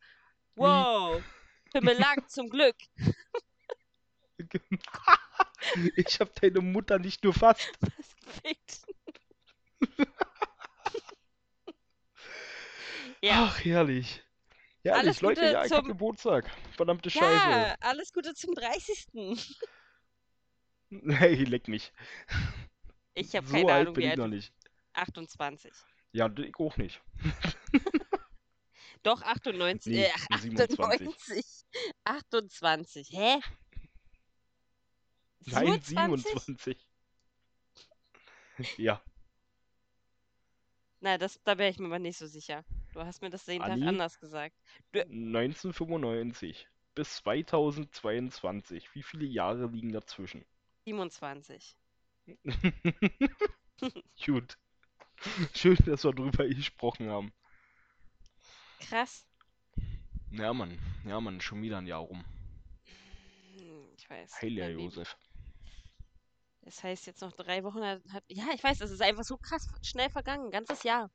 [0.56, 0.62] Wie?
[0.62, 1.22] Wow!
[1.74, 2.76] Himmelang zum Glück.
[5.96, 7.68] Ich hab deine Mutter nicht nur fast.
[7.82, 8.82] Was gefickt.
[13.22, 13.48] Ja.
[13.50, 14.24] Ach, herrlich.
[14.86, 16.50] Alles Herrlich, Leute, Gute ja, ich hab zum- Geburtstag.
[16.78, 17.26] Verdammte Scheiße.
[17.50, 19.08] Ja, alles Gute zum 30.
[21.08, 21.92] Hey, leck mich.
[23.16, 24.54] Ich habe So keine alt Ahnung, bin wie ich alt noch du nicht.
[24.94, 25.74] 28.
[26.12, 27.02] Ja, ich auch nicht.
[29.04, 29.94] Doch, 98.
[29.94, 30.80] Nee, äh, 27.
[30.80, 31.46] 98.
[32.04, 33.10] 28.
[33.12, 33.40] Hä?
[35.46, 36.24] Nein, 27?
[36.26, 36.78] 27.
[38.78, 39.02] Ja,
[41.00, 42.64] Na, das, da wäre ich mir aber nicht so sicher.
[42.94, 43.86] Du hast mir das jeden Tag Anni?
[43.86, 44.56] anders gesagt.
[44.94, 48.94] 1995 bis 2022.
[48.96, 50.46] Wie viele Jahre liegen dazwischen?
[50.98, 51.76] 27.
[54.26, 54.58] Gut.
[55.54, 57.34] Schön, dass wir drüber gesprochen haben.
[58.80, 59.28] Krass.
[60.32, 60.80] Ja, Mann.
[61.06, 62.24] Ja, Mann, schon wieder ein Jahr rum.
[63.98, 64.42] Ich weiß.
[64.42, 64.84] Heil, Herr mein Baby.
[64.86, 65.18] Josef.
[66.62, 67.84] Das heißt jetzt noch drei Wochen.
[67.84, 70.52] hat- hat- Ja, ich weiß, es ist einfach so krass schnell vergangen.
[70.52, 71.12] Ganzes Jahr.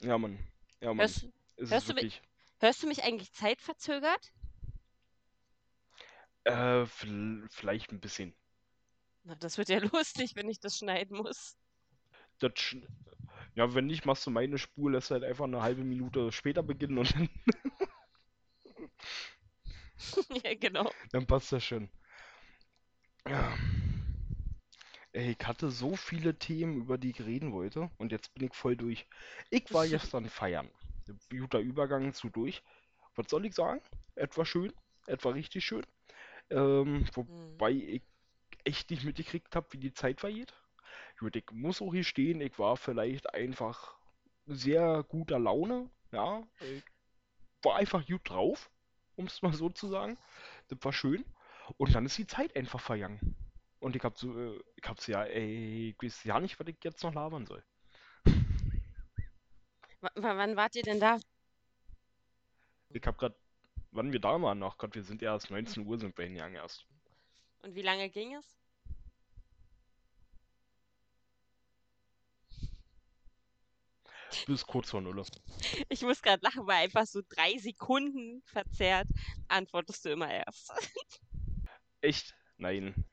[0.00, 0.38] Ja, Mann.
[0.80, 0.98] Ja, Mann.
[0.98, 2.20] Hörst, hörst du mich-
[2.58, 4.32] hörst du mich eigentlich zeitverzögert?
[6.44, 8.34] Äh, vielleicht ein bisschen.
[9.24, 11.56] Na, das wird ja lustig, wenn ich das schneiden muss.
[12.40, 12.82] Das sch-
[13.56, 16.98] ja, wenn nicht, machst du meine Spur, lässt halt einfach eine halbe Minute später beginnen
[16.98, 17.28] und dann,
[20.44, 20.90] ja, genau.
[21.12, 21.88] dann passt das schon.
[23.28, 23.56] Ja.
[25.12, 28.54] Ey, ich hatte so viele Themen, über die ich reden wollte, und jetzt bin ich
[28.54, 29.06] voll durch.
[29.50, 30.68] Ich war gestern feiern.
[31.30, 32.62] Guter Übergang zu durch.
[33.16, 33.80] Was soll ich sagen?
[34.16, 34.72] Etwa schön,
[35.06, 35.84] etwa richtig schön.
[36.50, 37.60] Ähm, Hm.
[37.60, 38.02] wobei ich
[38.64, 40.54] echt nicht mitgekriegt habe, wie die Zeit vergeht.
[41.18, 43.96] Gut, ich muss auch hier stehen, ich war vielleicht einfach
[44.46, 46.42] sehr guter Laune, ja.
[46.60, 46.84] Ich
[47.62, 48.70] war einfach gut drauf,
[49.16, 50.18] um es mal so zu sagen.
[50.68, 51.24] Das war schön.
[51.78, 53.36] Und dann ist die Zeit einfach vergangen.
[53.80, 56.76] Und ich hab so, äh, ich hab's ja, ey, ich weiß ja nicht, was ich
[56.84, 57.64] jetzt noch labern soll.
[60.02, 60.08] W
[60.38, 61.18] wann wart ihr denn da?
[62.90, 63.34] Ich hab grad,
[63.92, 66.86] wann wir da waren, ach Gott, wir sind erst 19 Uhr sind wir hingegangen erst.
[67.62, 68.60] Und wie lange ging es?
[74.46, 75.22] Bis kurz vor Null.
[75.88, 79.08] Ich muss gerade lachen, weil einfach so drei Sekunden verzerrt
[79.48, 80.72] antwortest du immer erst.
[82.00, 82.34] Echt?
[82.56, 83.04] Nein,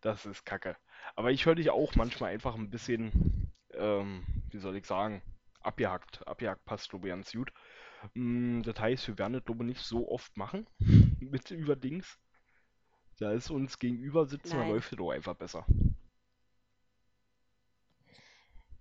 [0.00, 0.76] das ist Kacke.
[1.16, 5.22] Aber ich höre dich auch manchmal einfach ein bisschen, ähm, wie soll ich sagen,
[5.60, 6.26] abgehackt.
[6.26, 7.52] Abgehackt passt, glaube ich, ganz gut.
[8.14, 10.66] Mm, das heißt, wir werden das, glaube ich, nicht so oft machen
[11.20, 12.18] mit über Dings.
[13.18, 14.64] Da ist uns gegenüber sitzen, da Nein.
[14.64, 15.64] läuft es doch einfach besser.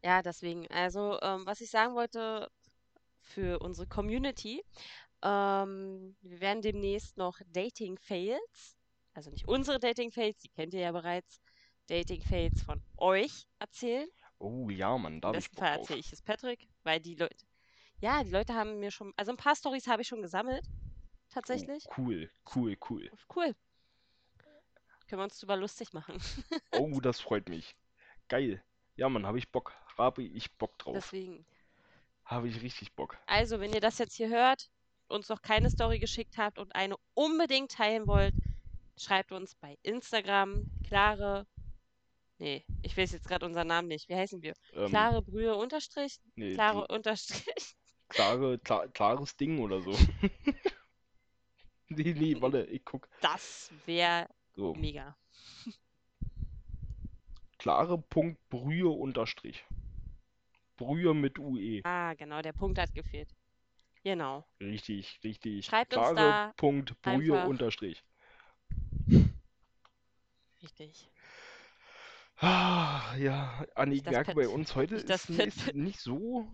[0.04, 0.68] Ja, deswegen.
[0.70, 2.50] Also, ähm, was ich sagen wollte
[3.22, 4.64] für unsere Community,
[5.24, 8.78] ähm, wir werden demnächst noch Dating-Fails,
[9.14, 11.42] also nicht unsere Dating-Fails, die kennt ihr ja bereits,
[11.88, 14.10] Dating-Fails von euch erzählen.
[14.40, 15.82] Oh ja, Mann, da Im ich besten Bock Fall drauf.
[15.82, 17.46] erzähle ich es Patrick, weil die Leute,
[18.02, 20.66] ja, die Leute haben mir schon, also ein paar Stories habe ich schon gesammelt,
[21.30, 21.86] tatsächlich.
[21.88, 23.12] Oh, cool, cool, cool.
[23.36, 23.56] Cool.
[25.08, 26.18] Können wir uns drüber lustig machen.
[26.74, 27.76] Oh, das freut mich.
[28.30, 28.64] Geil.
[28.96, 29.74] Ja, Mann, habe ich Bock.
[29.98, 30.94] Habe ich Bock drauf.
[30.96, 31.46] Deswegen.
[32.24, 33.18] Habe ich richtig Bock.
[33.26, 34.70] Also, wenn ihr das jetzt hier hört,
[35.10, 38.34] uns noch keine Story geschickt habt und eine unbedingt teilen wollt,
[38.98, 41.46] schreibt uns bei Instagram klare.
[42.38, 44.08] Nee, ich weiß jetzt gerade unseren Namen nicht.
[44.08, 44.54] Wie heißen wir?
[44.74, 46.20] Ähm, Klare Brühe unterstrich?
[46.36, 47.76] nee, Klare kl- unterstrich.
[48.12, 49.92] Klare, klar, klares Ding oder so.
[51.94, 53.10] Nee, nee, warte, ich guck.
[53.20, 55.18] Das wäre So, mega.
[57.58, 59.66] klare Punkt Brühe unterstrich.
[60.78, 61.82] Brühe mit UE.
[61.84, 63.28] Ah, genau, der Punkt hat gefehlt.
[64.04, 64.48] Genau.
[64.62, 65.66] Richtig, richtig.
[65.66, 68.02] Schreibt uns da Punkt Bojo einfach- unterstrich.
[70.64, 71.10] Richtig.
[72.38, 76.48] Ah, ja, Anni, ich merke bei uns heute ist nicht, nicht so.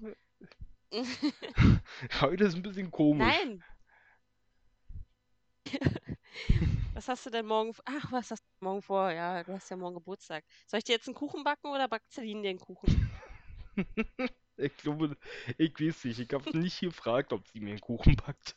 [2.22, 3.48] Heute ist ein bisschen komisch.
[3.48, 3.64] Nein.
[6.94, 7.74] Was hast du denn morgen?
[7.74, 9.12] v- Ach, was hast du morgen vor?
[9.12, 10.44] Ja, du hast ja morgen Geburtstag.
[10.68, 12.92] Soll ich dir jetzt einen Kuchen backen oder backt Celine dir einen Kuchen?
[14.60, 15.16] Ich glaube,
[15.60, 16.20] ich weiß nicht.
[16.20, 18.56] Ich habe nicht gefragt, ob sie mir einen Kuchen backt.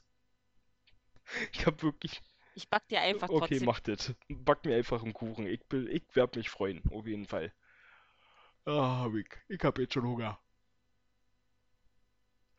[1.53, 2.21] Ich habe wirklich.
[2.55, 3.67] Ich back dir einfach Okay, trotzdem.
[3.67, 4.15] mach das.
[4.29, 5.47] Back mir einfach einen Kuchen.
[5.47, 7.53] Ich, ich werde mich freuen, auf jeden Fall.
[8.67, 9.29] Ah, ich.
[9.49, 10.39] Ich habe jetzt schon Hunger.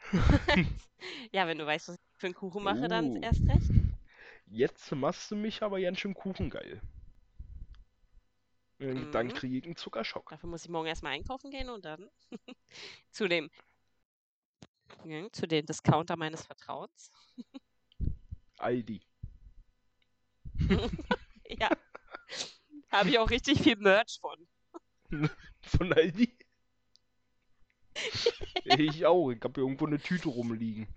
[1.32, 3.22] Ja, wenn du weißt, was ich für einen Kuchen mache, dann Oh.
[3.22, 3.72] erst recht.
[4.48, 6.82] Jetzt machst du mich aber ganz schön kuchengeil.
[8.80, 9.34] Dann Mhm.
[9.34, 10.30] kriege ich einen Zuckerschock.
[10.30, 12.10] Dafür muss ich morgen erstmal einkaufen gehen und dann
[13.12, 13.50] zu dem,
[15.32, 17.12] zu dem Discounter meines Vertrauens.
[18.58, 19.02] Aldi.
[21.60, 21.70] Ja.
[22.92, 24.48] Habe ich auch richtig viel Merch von.
[25.62, 26.38] Von Aldi?
[28.64, 29.32] Ich auch.
[29.32, 30.88] Ich habe hier irgendwo eine Tüte rumliegen.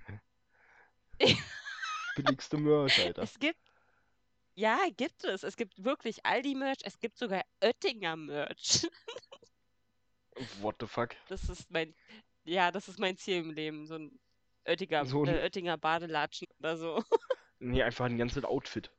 [2.16, 3.22] Billigste Merch, Alter.
[3.22, 3.58] Es gibt,
[4.54, 5.42] ja, gibt es.
[5.42, 6.78] Es gibt wirklich Aldi-Merch.
[6.84, 8.86] Es gibt sogar Oettinger-Merch.
[10.60, 11.10] What the fuck?
[11.28, 11.94] Das ist mein,
[12.44, 13.86] ja, das ist mein Ziel im Leben.
[13.86, 14.18] So ein
[14.66, 17.04] Oettinger, So ein- äh, Oettinger Badelatschen oder so.
[17.58, 18.90] Nee, einfach ein ganzes Outfit.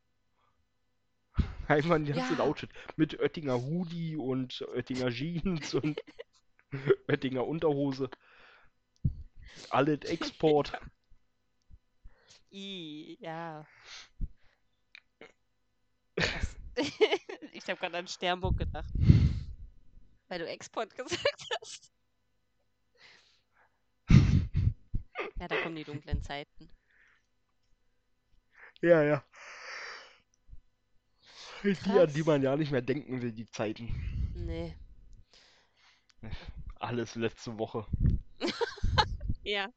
[1.68, 2.44] Einfach ein ganzes Ja.
[2.44, 2.70] Outfit.
[2.96, 6.02] Mit Oettinger Hoodie und Oettinger Jeans und
[7.08, 8.10] Oettinger Unterhose.
[9.70, 10.72] Alles Export.
[12.52, 13.66] I, ja.
[17.52, 18.94] Ich habe gerade an Sternburg gedacht.
[20.28, 21.92] Weil du Export gesagt hast.
[25.40, 26.70] Ja, da kommen die dunklen Zeiten.
[28.82, 29.24] Ja, ja.
[31.64, 33.88] Die, an die man ja nicht mehr denken will, die Zeiten.
[34.36, 34.76] Nee.
[36.80, 37.86] Alles letzte Woche.
[39.44, 39.70] Ja.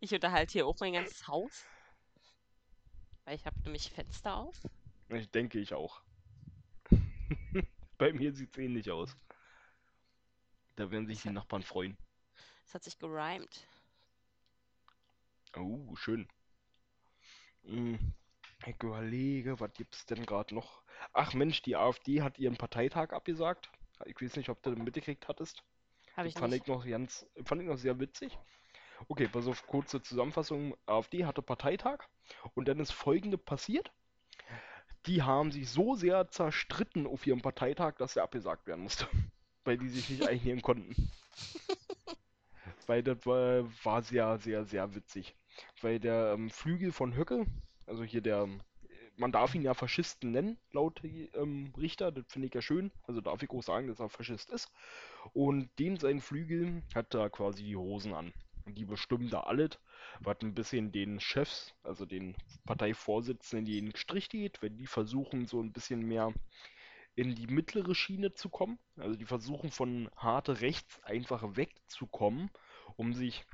[0.00, 1.66] Ich unterhalte hier auch mein ganzes Haus.
[3.24, 4.56] Weil ich habe nämlich Fenster auf.
[5.08, 6.00] Ich denke ich auch.
[7.98, 9.16] Bei mir sieht's ähnlich aus.
[10.76, 11.98] Da werden sich die Nachbarn freuen.
[12.64, 13.66] Es hat sich gerimt.
[15.56, 16.28] Oh, schön.
[17.64, 17.98] Hm,
[18.66, 20.82] Ich überlege, was gibt's denn gerade noch?
[21.12, 23.68] Ach Mensch, die AfD hat ihren Parteitag abgesagt.
[24.06, 25.62] Ich weiß nicht, ob du das mitgekriegt hattest.
[26.16, 26.62] Habe ich Fand nicht.
[26.62, 28.36] ich noch ganz, fand ich noch sehr witzig.
[29.06, 30.76] Okay, pass auf, kurze Zusammenfassung.
[30.86, 32.04] AfD hatte Parteitag
[32.54, 33.92] und dann ist folgende passiert.
[35.06, 39.06] Die haben sich so sehr zerstritten auf ihrem Parteitag, dass er abgesagt werden musste.
[39.64, 41.10] Weil die sich nicht einigen konnten.
[42.86, 45.36] Weil das war, war sehr, sehr, sehr witzig.
[45.82, 47.46] Weil der ähm, Flügel von Höcke,
[47.86, 48.48] also hier der,
[49.18, 51.02] man darf ihn ja Faschisten nennen, laut
[51.34, 52.92] ähm, Richter, das finde ich ja schön.
[53.06, 54.70] Also darf ich auch sagen, dass er Faschist ist.
[55.32, 58.32] Und dem sein Flügel hat da quasi die Hosen an.
[58.64, 59.70] Und die bestimmen da alles,
[60.20, 65.46] was ein bisschen den Chefs, also den Parteivorsitzenden, in den Strich geht, wenn die versuchen,
[65.46, 66.32] so ein bisschen mehr
[67.16, 68.78] in die mittlere Schiene zu kommen.
[68.96, 72.50] Also die versuchen von harte rechts einfach wegzukommen,
[72.96, 73.44] um sich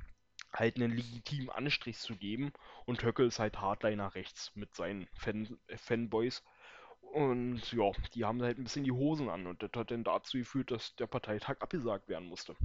[0.55, 2.53] halt einen legitimen Anstrich zu geben.
[2.85, 6.43] Und Höcke ist halt Hardliner rechts mit seinen Fan äh, Fanboys.
[7.13, 10.37] Und ja, die haben halt ein bisschen die Hosen an und das hat dann dazu
[10.37, 12.55] geführt, dass der Parteitag abgesagt werden musste.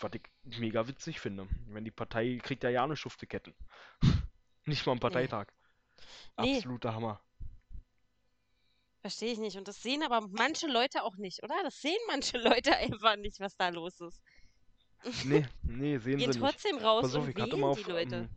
[0.00, 0.22] Was ich
[0.58, 1.46] mega witzig finde.
[1.68, 3.54] Wenn die Partei kriegt ja ja eine Schufteketten.
[4.64, 5.46] Nicht mal einen Parteitag.
[6.38, 6.56] Nee.
[6.56, 7.20] Absoluter Hammer.
[9.04, 9.58] Verstehe ich nicht.
[9.58, 11.54] Und das sehen aber manche Leute auch nicht, oder?
[11.62, 14.18] Das sehen manche Leute einfach nicht, was da los ist.
[15.24, 16.40] Nee, nee, sehen Gehen sie nicht.
[16.40, 18.16] trotzdem raus auf, und ich hatte wählen mal die auf, Leute.
[18.16, 18.28] ähm,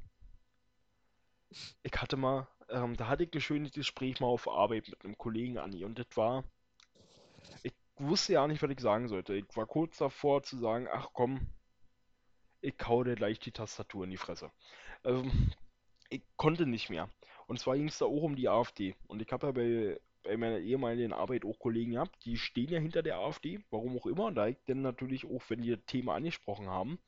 [1.84, 5.17] ich hatte mal, ähm, da hatte ich ein schönes Gespräch mal auf Arbeit mit einem
[5.17, 6.43] Kollegen Anni und das war,
[7.63, 9.34] ich wusste ja nicht, was ich sagen sollte.
[9.36, 11.47] Ich war kurz davor zu sagen, ach komm,
[12.62, 14.51] ich hau dir gleich die Tastatur in die Fresse.
[15.03, 15.51] Ähm,
[16.09, 17.09] ich konnte nicht mehr.
[17.47, 18.95] Und zwar ging es da auch um die AfD.
[19.07, 22.80] Und ich habe ja bei, bei meiner ehemaligen Arbeit auch Kollegen gehabt, die stehen ja
[22.80, 24.32] hinter der AfD, warum auch immer.
[24.32, 26.99] Da ich dann natürlich auch, wenn die das Thema angesprochen haben,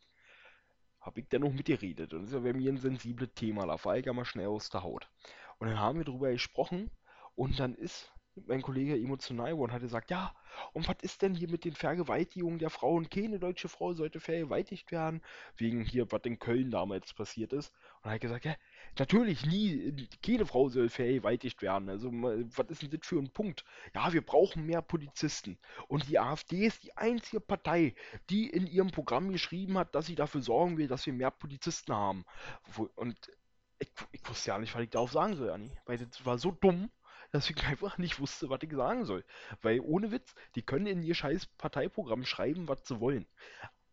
[1.01, 2.13] habe ich dann auch mitgeredet.
[2.13, 4.47] Und das ist ja bei mir ein sensibles Thema, da fahre ich ja mal schnell
[4.47, 5.09] aus der Haut.
[5.57, 6.89] Und dann haben wir darüber gesprochen
[7.36, 8.11] und dann ist
[8.48, 10.34] mein Kollege emotional geworden, hat gesagt, ja,
[10.74, 13.10] und was ist denn hier mit den Vergewaltigungen der Frauen?
[13.10, 15.22] Keine deutsche Frau sollte vergewaltigt werden,
[15.58, 17.74] wegen hier, was in Köln damals passiert ist.
[18.02, 18.56] Und er hat gesagt, ja,
[18.98, 21.90] natürlich nie, keine Frau soll vergewaltigt werden.
[21.90, 23.64] Also, was ist denn das für ein Punkt?
[23.94, 25.58] Ja, wir brauchen mehr Polizisten.
[25.88, 27.96] Und die AfD ist die einzige Partei,
[28.30, 31.94] die in ihrem Programm geschrieben hat, dass sie dafür sorgen will, dass wir mehr Polizisten
[31.94, 32.26] haben.
[32.96, 33.32] Und
[33.80, 35.72] ich, ich wusste ja nicht, was ich darauf sagen soll, Anni.
[35.86, 36.90] Weil das war so dumm
[37.32, 39.24] dass ich einfach nicht wusste, was ich sagen soll.
[39.62, 43.26] Weil ohne Witz, die können in ihr scheiß Parteiprogramm schreiben, was sie wollen.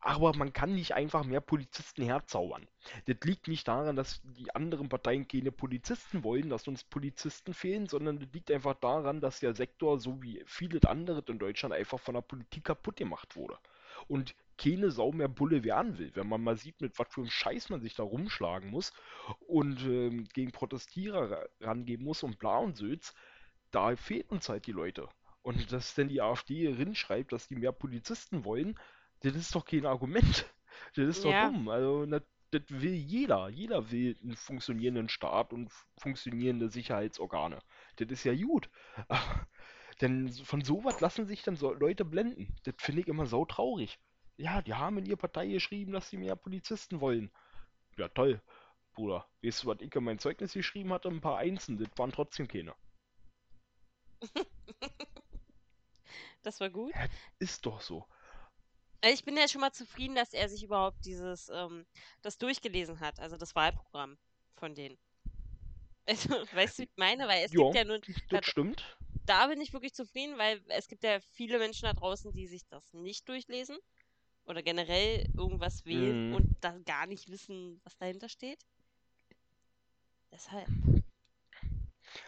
[0.01, 2.69] Aber man kann nicht einfach mehr Polizisten herzaubern.
[3.07, 7.89] Das liegt nicht daran, dass die anderen Parteien keine Polizisten wollen, dass uns Polizisten fehlen,
[7.89, 11.99] sondern das liegt einfach daran, dass der Sektor, so wie vieles andere in Deutschland, einfach
[11.99, 13.59] von der Politik kaputt gemacht wurde.
[14.07, 17.31] Und keine Sau mehr Bulle werden will, wenn man mal sieht, mit was für einem
[17.31, 18.93] Scheiß man sich da rumschlagen muss
[19.41, 23.15] und ähm, gegen Protestierer rangehen muss und bla und Sülz,
[23.71, 25.09] da fehlen uns halt die Leute.
[25.43, 28.79] Und dass denn die AfD schreibt, dass die mehr Polizisten wollen,
[29.21, 30.47] das ist doch kein Argument.
[30.95, 31.41] Das ist doch Ja.
[31.41, 31.69] dumm.
[31.69, 33.49] Also, das, das will jeder.
[33.49, 37.61] Jeder will einen funktionierenden Staat und funktionierende Sicherheitsorgane.
[37.97, 38.69] Das ist ja gut.
[40.01, 42.55] Denn von sowas lassen sich dann so Leute blenden.
[42.65, 43.99] Das finde ich immer so traurig.
[44.39, 47.31] Ja, die haben in ihrer Partei geschrieben, dass sie mehr Polizisten wollen.
[47.99, 48.43] Ja, toll,
[48.95, 49.29] Bruder.
[49.43, 51.09] Weißt du, was ich in mein Zeugnis geschrieben hatte?
[51.09, 52.77] Ein paar Einsen, das waren trotzdem keine.
[56.43, 56.95] Das war gut.
[56.95, 57.07] Ja,
[57.39, 58.07] ist doch so.
[59.03, 61.87] Also Ich bin ja schon mal zufrieden, dass er sich überhaupt dieses, ähm,
[62.23, 64.19] das durchgelesen hat, also das Wahlprogramm
[64.55, 64.99] von denen.
[66.09, 67.27] Also, weißt du, wie ich meine?
[67.29, 68.97] Weil es Ja, gibt ja da, das stimmt.
[69.27, 72.67] da bin ich wirklich zufrieden, weil es gibt ja viele Menschen da draußen, die sich
[72.69, 73.79] das nicht durchlesen
[74.47, 76.31] oder generell irgendwas wählen Mhm.
[76.31, 78.65] und da gar nicht wissen, was dahinter steht.
[80.33, 80.71] Deshalb.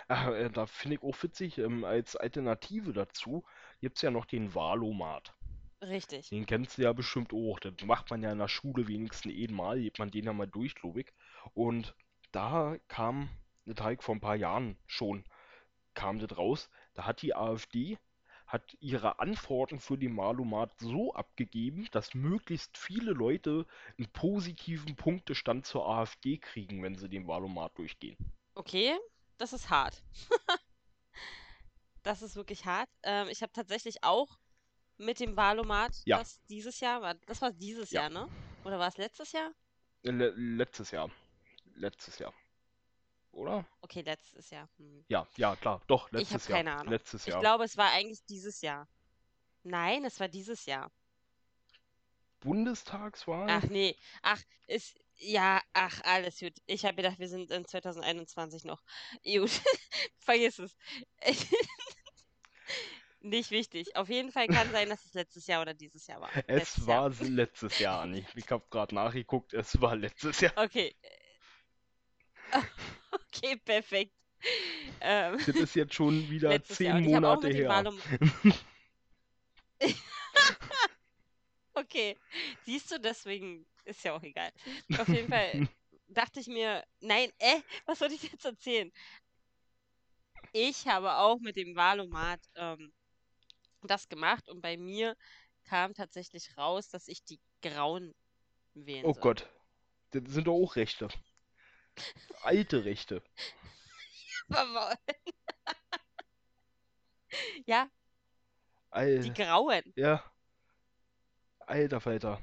[0.08, 3.44] Ach, äh, da finde ich auch witzig, ähm, als Alternative dazu
[3.80, 5.34] gibt es ja noch den Wahlomat.
[5.82, 6.32] Richtig.
[6.32, 7.58] Den kennst du ja bestimmt auch.
[7.60, 10.74] Das macht man ja in der Schule wenigstens einmal, geht man den ja mal durch,
[10.74, 11.12] glaube ich.
[11.54, 11.94] Und
[12.32, 13.28] da kam,
[13.66, 15.24] das habe ich vor ein paar Jahren schon,
[15.94, 17.98] kam das raus, da hat die AfD
[18.48, 23.66] hat ihre Antworten für den Wahlomat so abgegeben, dass möglichst viele Leute
[23.98, 28.16] einen positiven Punktestand zur AfD kriegen, wenn sie den Wahlomat durchgehen.
[28.54, 28.98] Okay,
[29.36, 30.02] das ist hart.
[32.02, 32.88] Das ist wirklich hart.
[33.02, 34.38] Ähm, ich habe tatsächlich auch
[34.96, 36.18] mit dem Wahlomat, Ja.
[36.18, 38.02] das dieses Jahr war, das war dieses Ja.
[38.02, 38.28] Jahr, ne?
[38.64, 39.52] Oder war es letztes Jahr?
[40.02, 41.10] Le letztes Jahr.
[41.74, 42.34] Letztes Jahr.
[43.38, 43.64] Oder?
[43.82, 44.68] Okay, letztes Jahr.
[44.78, 45.04] Hm.
[45.08, 45.80] Ja, ja, klar.
[45.86, 46.58] Doch, Ich habe letztes Jahr.
[46.58, 46.92] keine Ahnung.
[46.92, 47.40] Letztes Ich Jahr.
[47.40, 48.88] glaube, es war eigentlich dieses Jahr.
[49.62, 50.90] Nein, es war dieses Jahr.
[52.40, 53.46] Bundestagswahl?
[53.48, 56.54] Ach nee, ach, ist, ja, ach, alles gut.
[56.66, 58.82] Ich habe gedacht, wir sind in 2021 noch.
[59.24, 59.50] Gut,
[60.18, 60.76] vergiss es.
[63.20, 63.94] Nicht wichtig.
[63.96, 66.30] Auf jeden Fall kann sein, dass es letztes Jahr oder dieses Jahr war.
[66.46, 67.02] Es Letztes Jahr.
[67.20, 68.24] war letztes Jahr, Anni.
[68.34, 70.52] Ich habe gerade nachgeguckt, es war letztes Jahr.
[70.56, 70.94] Okay.
[73.38, 74.12] Okay, perfekt.
[75.00, 76.64] Ähm, Das ist jetzt schon wieder Jahr.
[76.64, 77.68] zehn auch Monate her.
[77.68, 77.98] Wahlum.
[81.74, 82.16] Okay,
[82.64, 84.50] siehst du, deswegen ist ja auch egal.
[84.98, 85.68] Auf jeden Fall
[86.08, 88.90] dachte ich mir, nein, äh, was soll ich jetzt erzählen?
[90.52, 92.92] Ich habe auch mit dem Wahlomat ähm,
[93.82, 95.16] das gemacht und bei mir
[95.64, 98.14] kam tatsächlich raus, dass ich die Grauen
[98.74, 99.22] wählen Oh soll.
[99.22, 99.48] Gott.
[100.10, 101.08] Das sind doch auch Rechte.
[102.42, 103.22] Alte Rechte.
[107.66, 107.90] Ja,
[108.94, 109.82] die Al Grauen.
[109.96, 110.24] ja.
[111.60, 112.40] Alter Falter.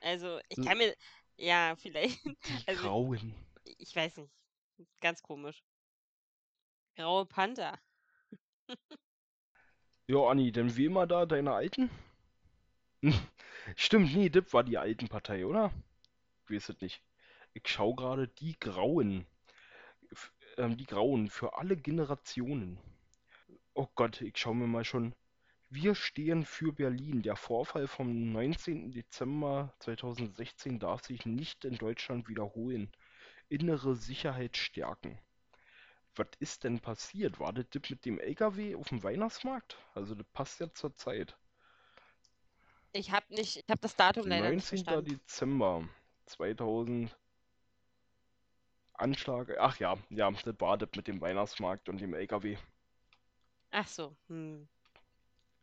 [0.00, 0.94] Also, ich kann mir,
[1.36, 2.36] ja, vielleicht, Die
[2.66, 3.34] Also- Grauen.
[3.64, 4.32] ich weiß nicht,
[5.00, 5.62] ganz komisch.
[6.96, 7.78] Graue Panther.
[10.10, 11.90] Ja, Anni, dann wähl mal da deine Alten.
[13.76, 15.70] Stimmt, nee, das war die Altenpartei, oder?
[16.44, 17.02] Ich weiß es nicht.
[17.58, 19.26] Ich schau gerade die Grauen.
[20.12, 22.78] F ähm, die Grauen für alle Generationen.
[23.74, 25.12] Oh Gott, ich schau mir mal schon.
[25.68, 27.22] Wir stehen für Berlin.
[27.22, 28.92] Der Vorfall vom 19.
[28.92, 32.92] Dezember 2016 darf sich nicht in Deutschland wiederholen.
[33.48, 35.18] Innere Sicherheit stärken.
[36.14, 37.40] Was ist denn passiert?
[37.40, 39.76] War das das mit dem LKW auf dem Weihnachtsmarkt?
[39.94, 41.36] Also das passt ja zur Zeit.
[42.92, 44.84] Ich habe nicht, ich habe das Datum leider nicht 19.
[44.84, 45.10] verstanden.
[45.10, 45.88] Dezember
[46.26, 47.16] 2000.
[48.98, 49.56] Anschlag.
[49.58, 52.56] Ach ja, ja, das war das mit dem Weihnachtsmarkt und dem LKW.
[53.70, 54.68] Ach so, hm.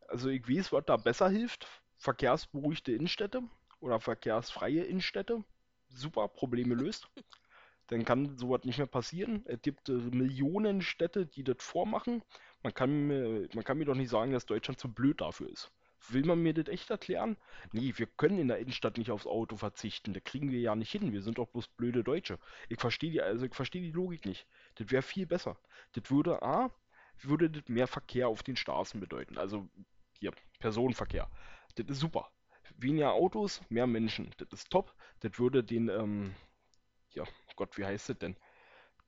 [0.08, 1.68] Also ich weiß, was da besser hilft.
[1.98, 3.44] Verkehrsberuhigte Innenstädte
[3.80, 5.44] oder verkehrsfreie Innenstädte.
[5.90, 7.08] Super, Probleme löst.
[7.88, 9.44] Dann kann sowas nicht mehr passieren.
[9.46, 12.24] Es gibt äh, Millionen Städte, die das vormachen.
[12.64, 15.72] Man kann mir, man kann mir doch nicht sagen, dass Deutschland zu blöd dafür ist.
[16.10, 17.38] Will man mir das echt erklären?
[17.72, 20.14] Nee, wir können in der Innenstadt nicht aufs Auto verzichten.
[20.14, 21.12] Da kriegen wir ja nicht hin.
[21.12, 22.38] Wir sind doch bloß blöde Deutsche.
[22.70, 24.48] Ich verstehe die, also ich verstehe die Logik nicht.
[24.76, 25.58] Das wäre viel besser.
[25.94, 26.70] Das würde A,
[27.22, 29.38] würde das mehr Verkehr auf den Straßen bedeuten.
[29.38, 29.68] Also
[30.20, 31.30] hier, Personenverkehr.
[31.76, 32.30] Das ist super.
[32.78, 34.32] Weniger Autos, mehr Menschen.
[34.38, 34.94] Das ist top.
[35.22, 36.36] Das würde den, ähm,
[37.12, 37.24] ja,
[37.56, 38.36] Gott, wie heißt das denn?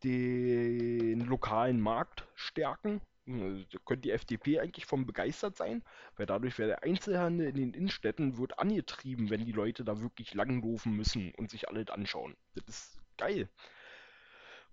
[0.04, 3.02] Den lokalen Markt stärken.
[3.28, 5.84] Äh, Da könnte die FDP eigentlich von begeistert sein,
[6.16, 10.34] weil dadurch wäre der Einzelhandel in den Innenstädten wird angetrieben, wenn die Leute da wirklich
[10.34, 12.36] langlaufen müssen und sich alles anschauen.
[12.56, 13.50] Das ist geil.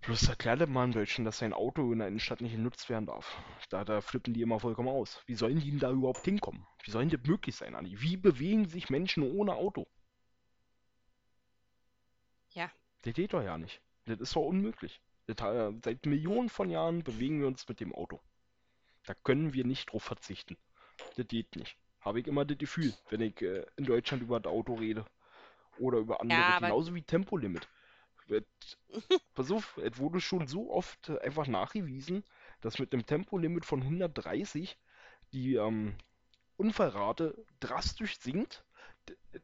[0.02, 3.06] Bloß erklärt das mal in Deutschland, dass sein Auto in der Innenstadt nicht genutzt werden
[3.06, 3.36] darf.
[3.70, 5.20] Da, da flippen die immer vollkommen aus.
[5.26, 6.64] Wie sollen die denn da überhaupt hinkommen?
[6.84, 8.00] Wie soll denn das möglich sein, Anni?
[8.00, 9.88] Wie bewegen sich Menschen ohne Auto?
[12.54, 12.70] Ja.
[13.02, 13.80] Das geht doch ja nicht.
[14.06, 15.00] Das ist doch unmöglich.
[15.26, 18.20] Das, äh, seit Millionen von Jahren bewegen wir uns mit dem Auto.
[19.06, 20.56] Da können wir nicht drauf verzichten.
[21.16, 21.76] Das geht nicht.
[22.00, 25.04] Habe ich immer das Gefühl, wenn ich äh, in Deutschland über das Auto rede.
[25.78, 26.38] Oder über andere.
[26.38, 27.68] Ja, Genauso wie Tempolimit.
[28.28, 28.46] Et,
[29.34, 32.24] pass auf, es wurde schon so oft äh, einfach nachgewiesen,
[32.60, 34.78] dass mit einem Tempolimit von 130
[35.32, 35.96] die ähm,
[36.56, 38.64] Unfallrate drastisch sinkt.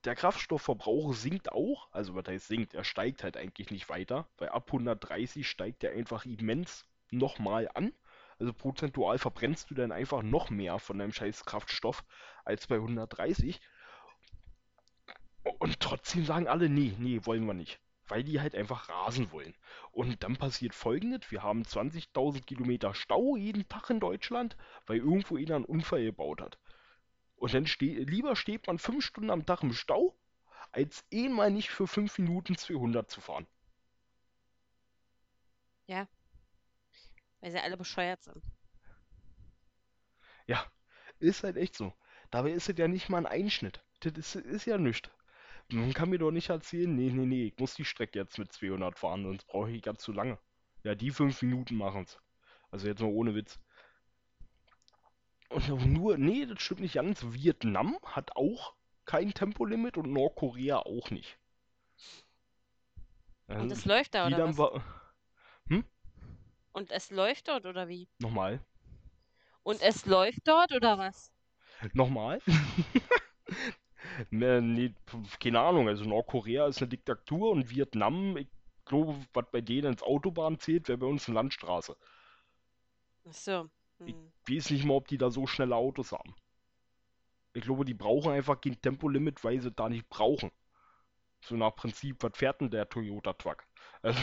[0.05, 4.49] Der Kraftstoffverbrauch sinkt auch, also was heißt sinkt, er steigt halt eigentlich nicht weiter, weil
[4.51, 7.93] ab 130 steigt er einfach immens nochmal an.
[8.41, 12.05] Also prozentual verbrennst du dann einfach noch mehr von deinem scheiß Kraftstoff
[12.43, 13.61] als bei 130.
[15.59, 17.81] Und trotzdem sagen alle, nee, nee, wollen wir nicht.
[18.09, 19.55] Weil die halt einfach rasen wollen.
[19.93, 25.37] Und dann passiert folgendes, wir haben 20.000 Kilometer Stau jeden Tag in Deutschland, weil irgendwo
[25.37, 26.59] einer einen Unfall gebaut hat.
[27.37, 30.17] Und dann ste lieber steht man fünf Stunden am Tag im Stau,
[30.73, 33.47] als eh mal nicht für fünf Minuten 200 zu fahren.
[35.91, 36.07] ja,
[37.41, 38.43] weil sie alle bescheuert sind.
[40.47, 40.65] Ja,
[41.19, 41.93] ist halt echt so.
[42.31, 43.83] Dabei ist es ja nicht mal ein Einschnitt.
[44.01, 45.11] Das ist, ist ja nichts.
[45.73, 48.53] Man kann mir doch nicht erzählen, nee, nee, nee, ich muss die Strecke jetzt mit
[48.53, 50.39] 200 fahren, sonst brauche ich ganz zu lange.
[50.83, 52.19] Ja, die fünf Minuten machen's.
[52.71, 53.61] Also jetzt mal ohne Witz.
[55.51, 57.25] Und nur, nee, das stimmt nicht ganz.
[57.25, 58.75] Vietnam hat auch
[59.05, 61.39] kein Tempolimit und Nordkorea auch nicht.
[63.49, 64.83] Und Also, es läuft da, oder was?
[65.69, 65.85] Hm?
[66.73, 68.09] Und es läuft dort, oder wie?
[68.21, 68.61] Nochmal.
[69.63, 71.33] Und es läuft dort, oder was?
[71.95, 72.41] Nochmal?
[74.31, 74.95] Ne, nee,
[75.41, 75.89] keine Ahnung.
[75.89, 78.49] Also Nordkorea ist eine Diktatur und Vietnam, ich
[78.85, 81.97] glaube, was bei denen ins Autobahn zählt, wäre bei uns eine Landstraße.
[83.27, 83.71] Ach so.
[84.05, 84.31] Ich Hm.
[84.47, 86.35] weiß nicht mal, ob die da so schnelle Autos haben.
[87.53, 90.51] Ich glaube, die brauchen einfach kein Tempolimit, weil sie da nicht brauchen.
[91.45, 93.67] So nach Prinzip, was fährt denn der Toyota Truck?
[94.03, 94.21] Also,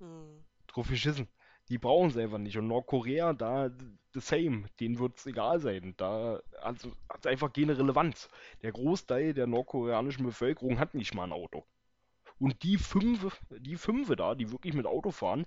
[0.00, 0.44] Hm.
[0.68, 1.28] Drauf geschissen.
[1.68, 2.56] Die brauchen sie einfach nicht.
[2.56, 3.70] Und Nordkorea, da
[4.14, 4.64] the same.
[4.80, 5.94] Denen wird es egal sein.
[5.96, 8.28] Da also, hat es einfach keine Relevanz.
[8.62, 11.64] Der Großteil der nordkoreanischen Bevölkerung hat nicht mal ein Auto.
[12.38, 15.46] Und die fünf, die fünfe da, die wirklich mit Auto fahren,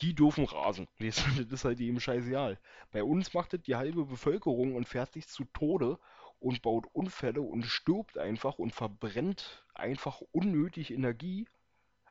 [0.00, 0.88] die dürfen rasen.
[0.98, 2.58] Das ist halt eben scheißegal.
[2.92, 5.98] Bei uns macht das die halbe Bevölkerung und fährt sich zu Tode
[6.40, 11.46] und baut Unfälle und stirbt einfach und verbrennt einfach unnötig Energie.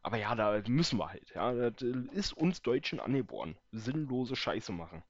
[0.07, 1.29] Aber ja, da müssen wir halt.
[1.35, 3.57] Ja, das ist uns Deutschen angeboren.
[3.73, 5.03] Sinnlose Scheiße machen.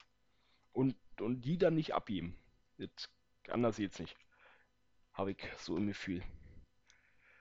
[0.72, 2.36] Und, und die dann nicht abgeben.
[2.80, 3.08] Das,
[3.48, 4.18] anders geht's nicht.
[5.14, 6.24] Habe ich so im Gefühl.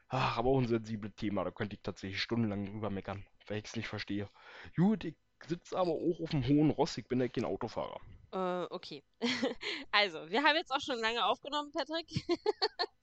[0.08, 1.44] Ach, aber auch ein sensibles Thema.
[1.44, 4.28] Da könnte ich tatsächlich stundenlang drüber meckern, weil ich es nicht verstehe.
[4.76, 6.98] Gut, ich sitze aber auch auf dem hohen Ross.
[6.98, 8.02] Ich bin ja kein Autofahrer.
[8.32, 9.02] Äh, okay.
[9.92, 12.06] Also, wir haben jetzt auch schon lange aufgenommen, Patrick.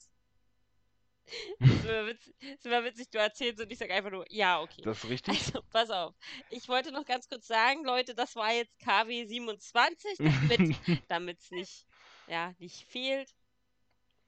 [1.60, 4.62] Das ist immer witzig, ist immer witzig, du erzählst und ich sage einfach nur, ja,
[4.62, 4.82] okay.
[4.84, 5.38] Das ist richtig?
[5.38, 6.14] Also, pass auf.
[6.50, 10.18] Ich wollte noch ganz kurz sagen, Leute, das war jetzt KW 27,
[11.08, 11.86] damit es nicht,
[12.28, 13.34] ja, nicht fehlt,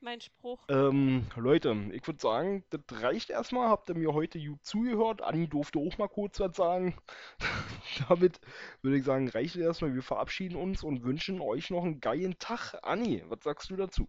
[0.06, 0.64] mein Spruch.
[0.70, 3.70] Ähm, Leute, ich würde sagen, das reicht erstmal.
[3.70, 5.22] Habt ihr mir heute zugehört?
[5.22, 6.96] Anni durfte auch mal kurz was sagen.
[8.08, 8.40] Damit
[8.82, 9.96] würde ich sagen, reicht es erstmal.
[9.96, 12.76] Wir verabschieden uns und wünschen euch noch einen geilen Tag.
[12.84, 14.08] Anni, was sagst du dazu?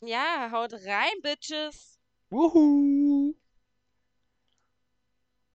[0.00, 1.93] Ja, haut rein, Bitches.
[2.34, 3.34] Woohoo!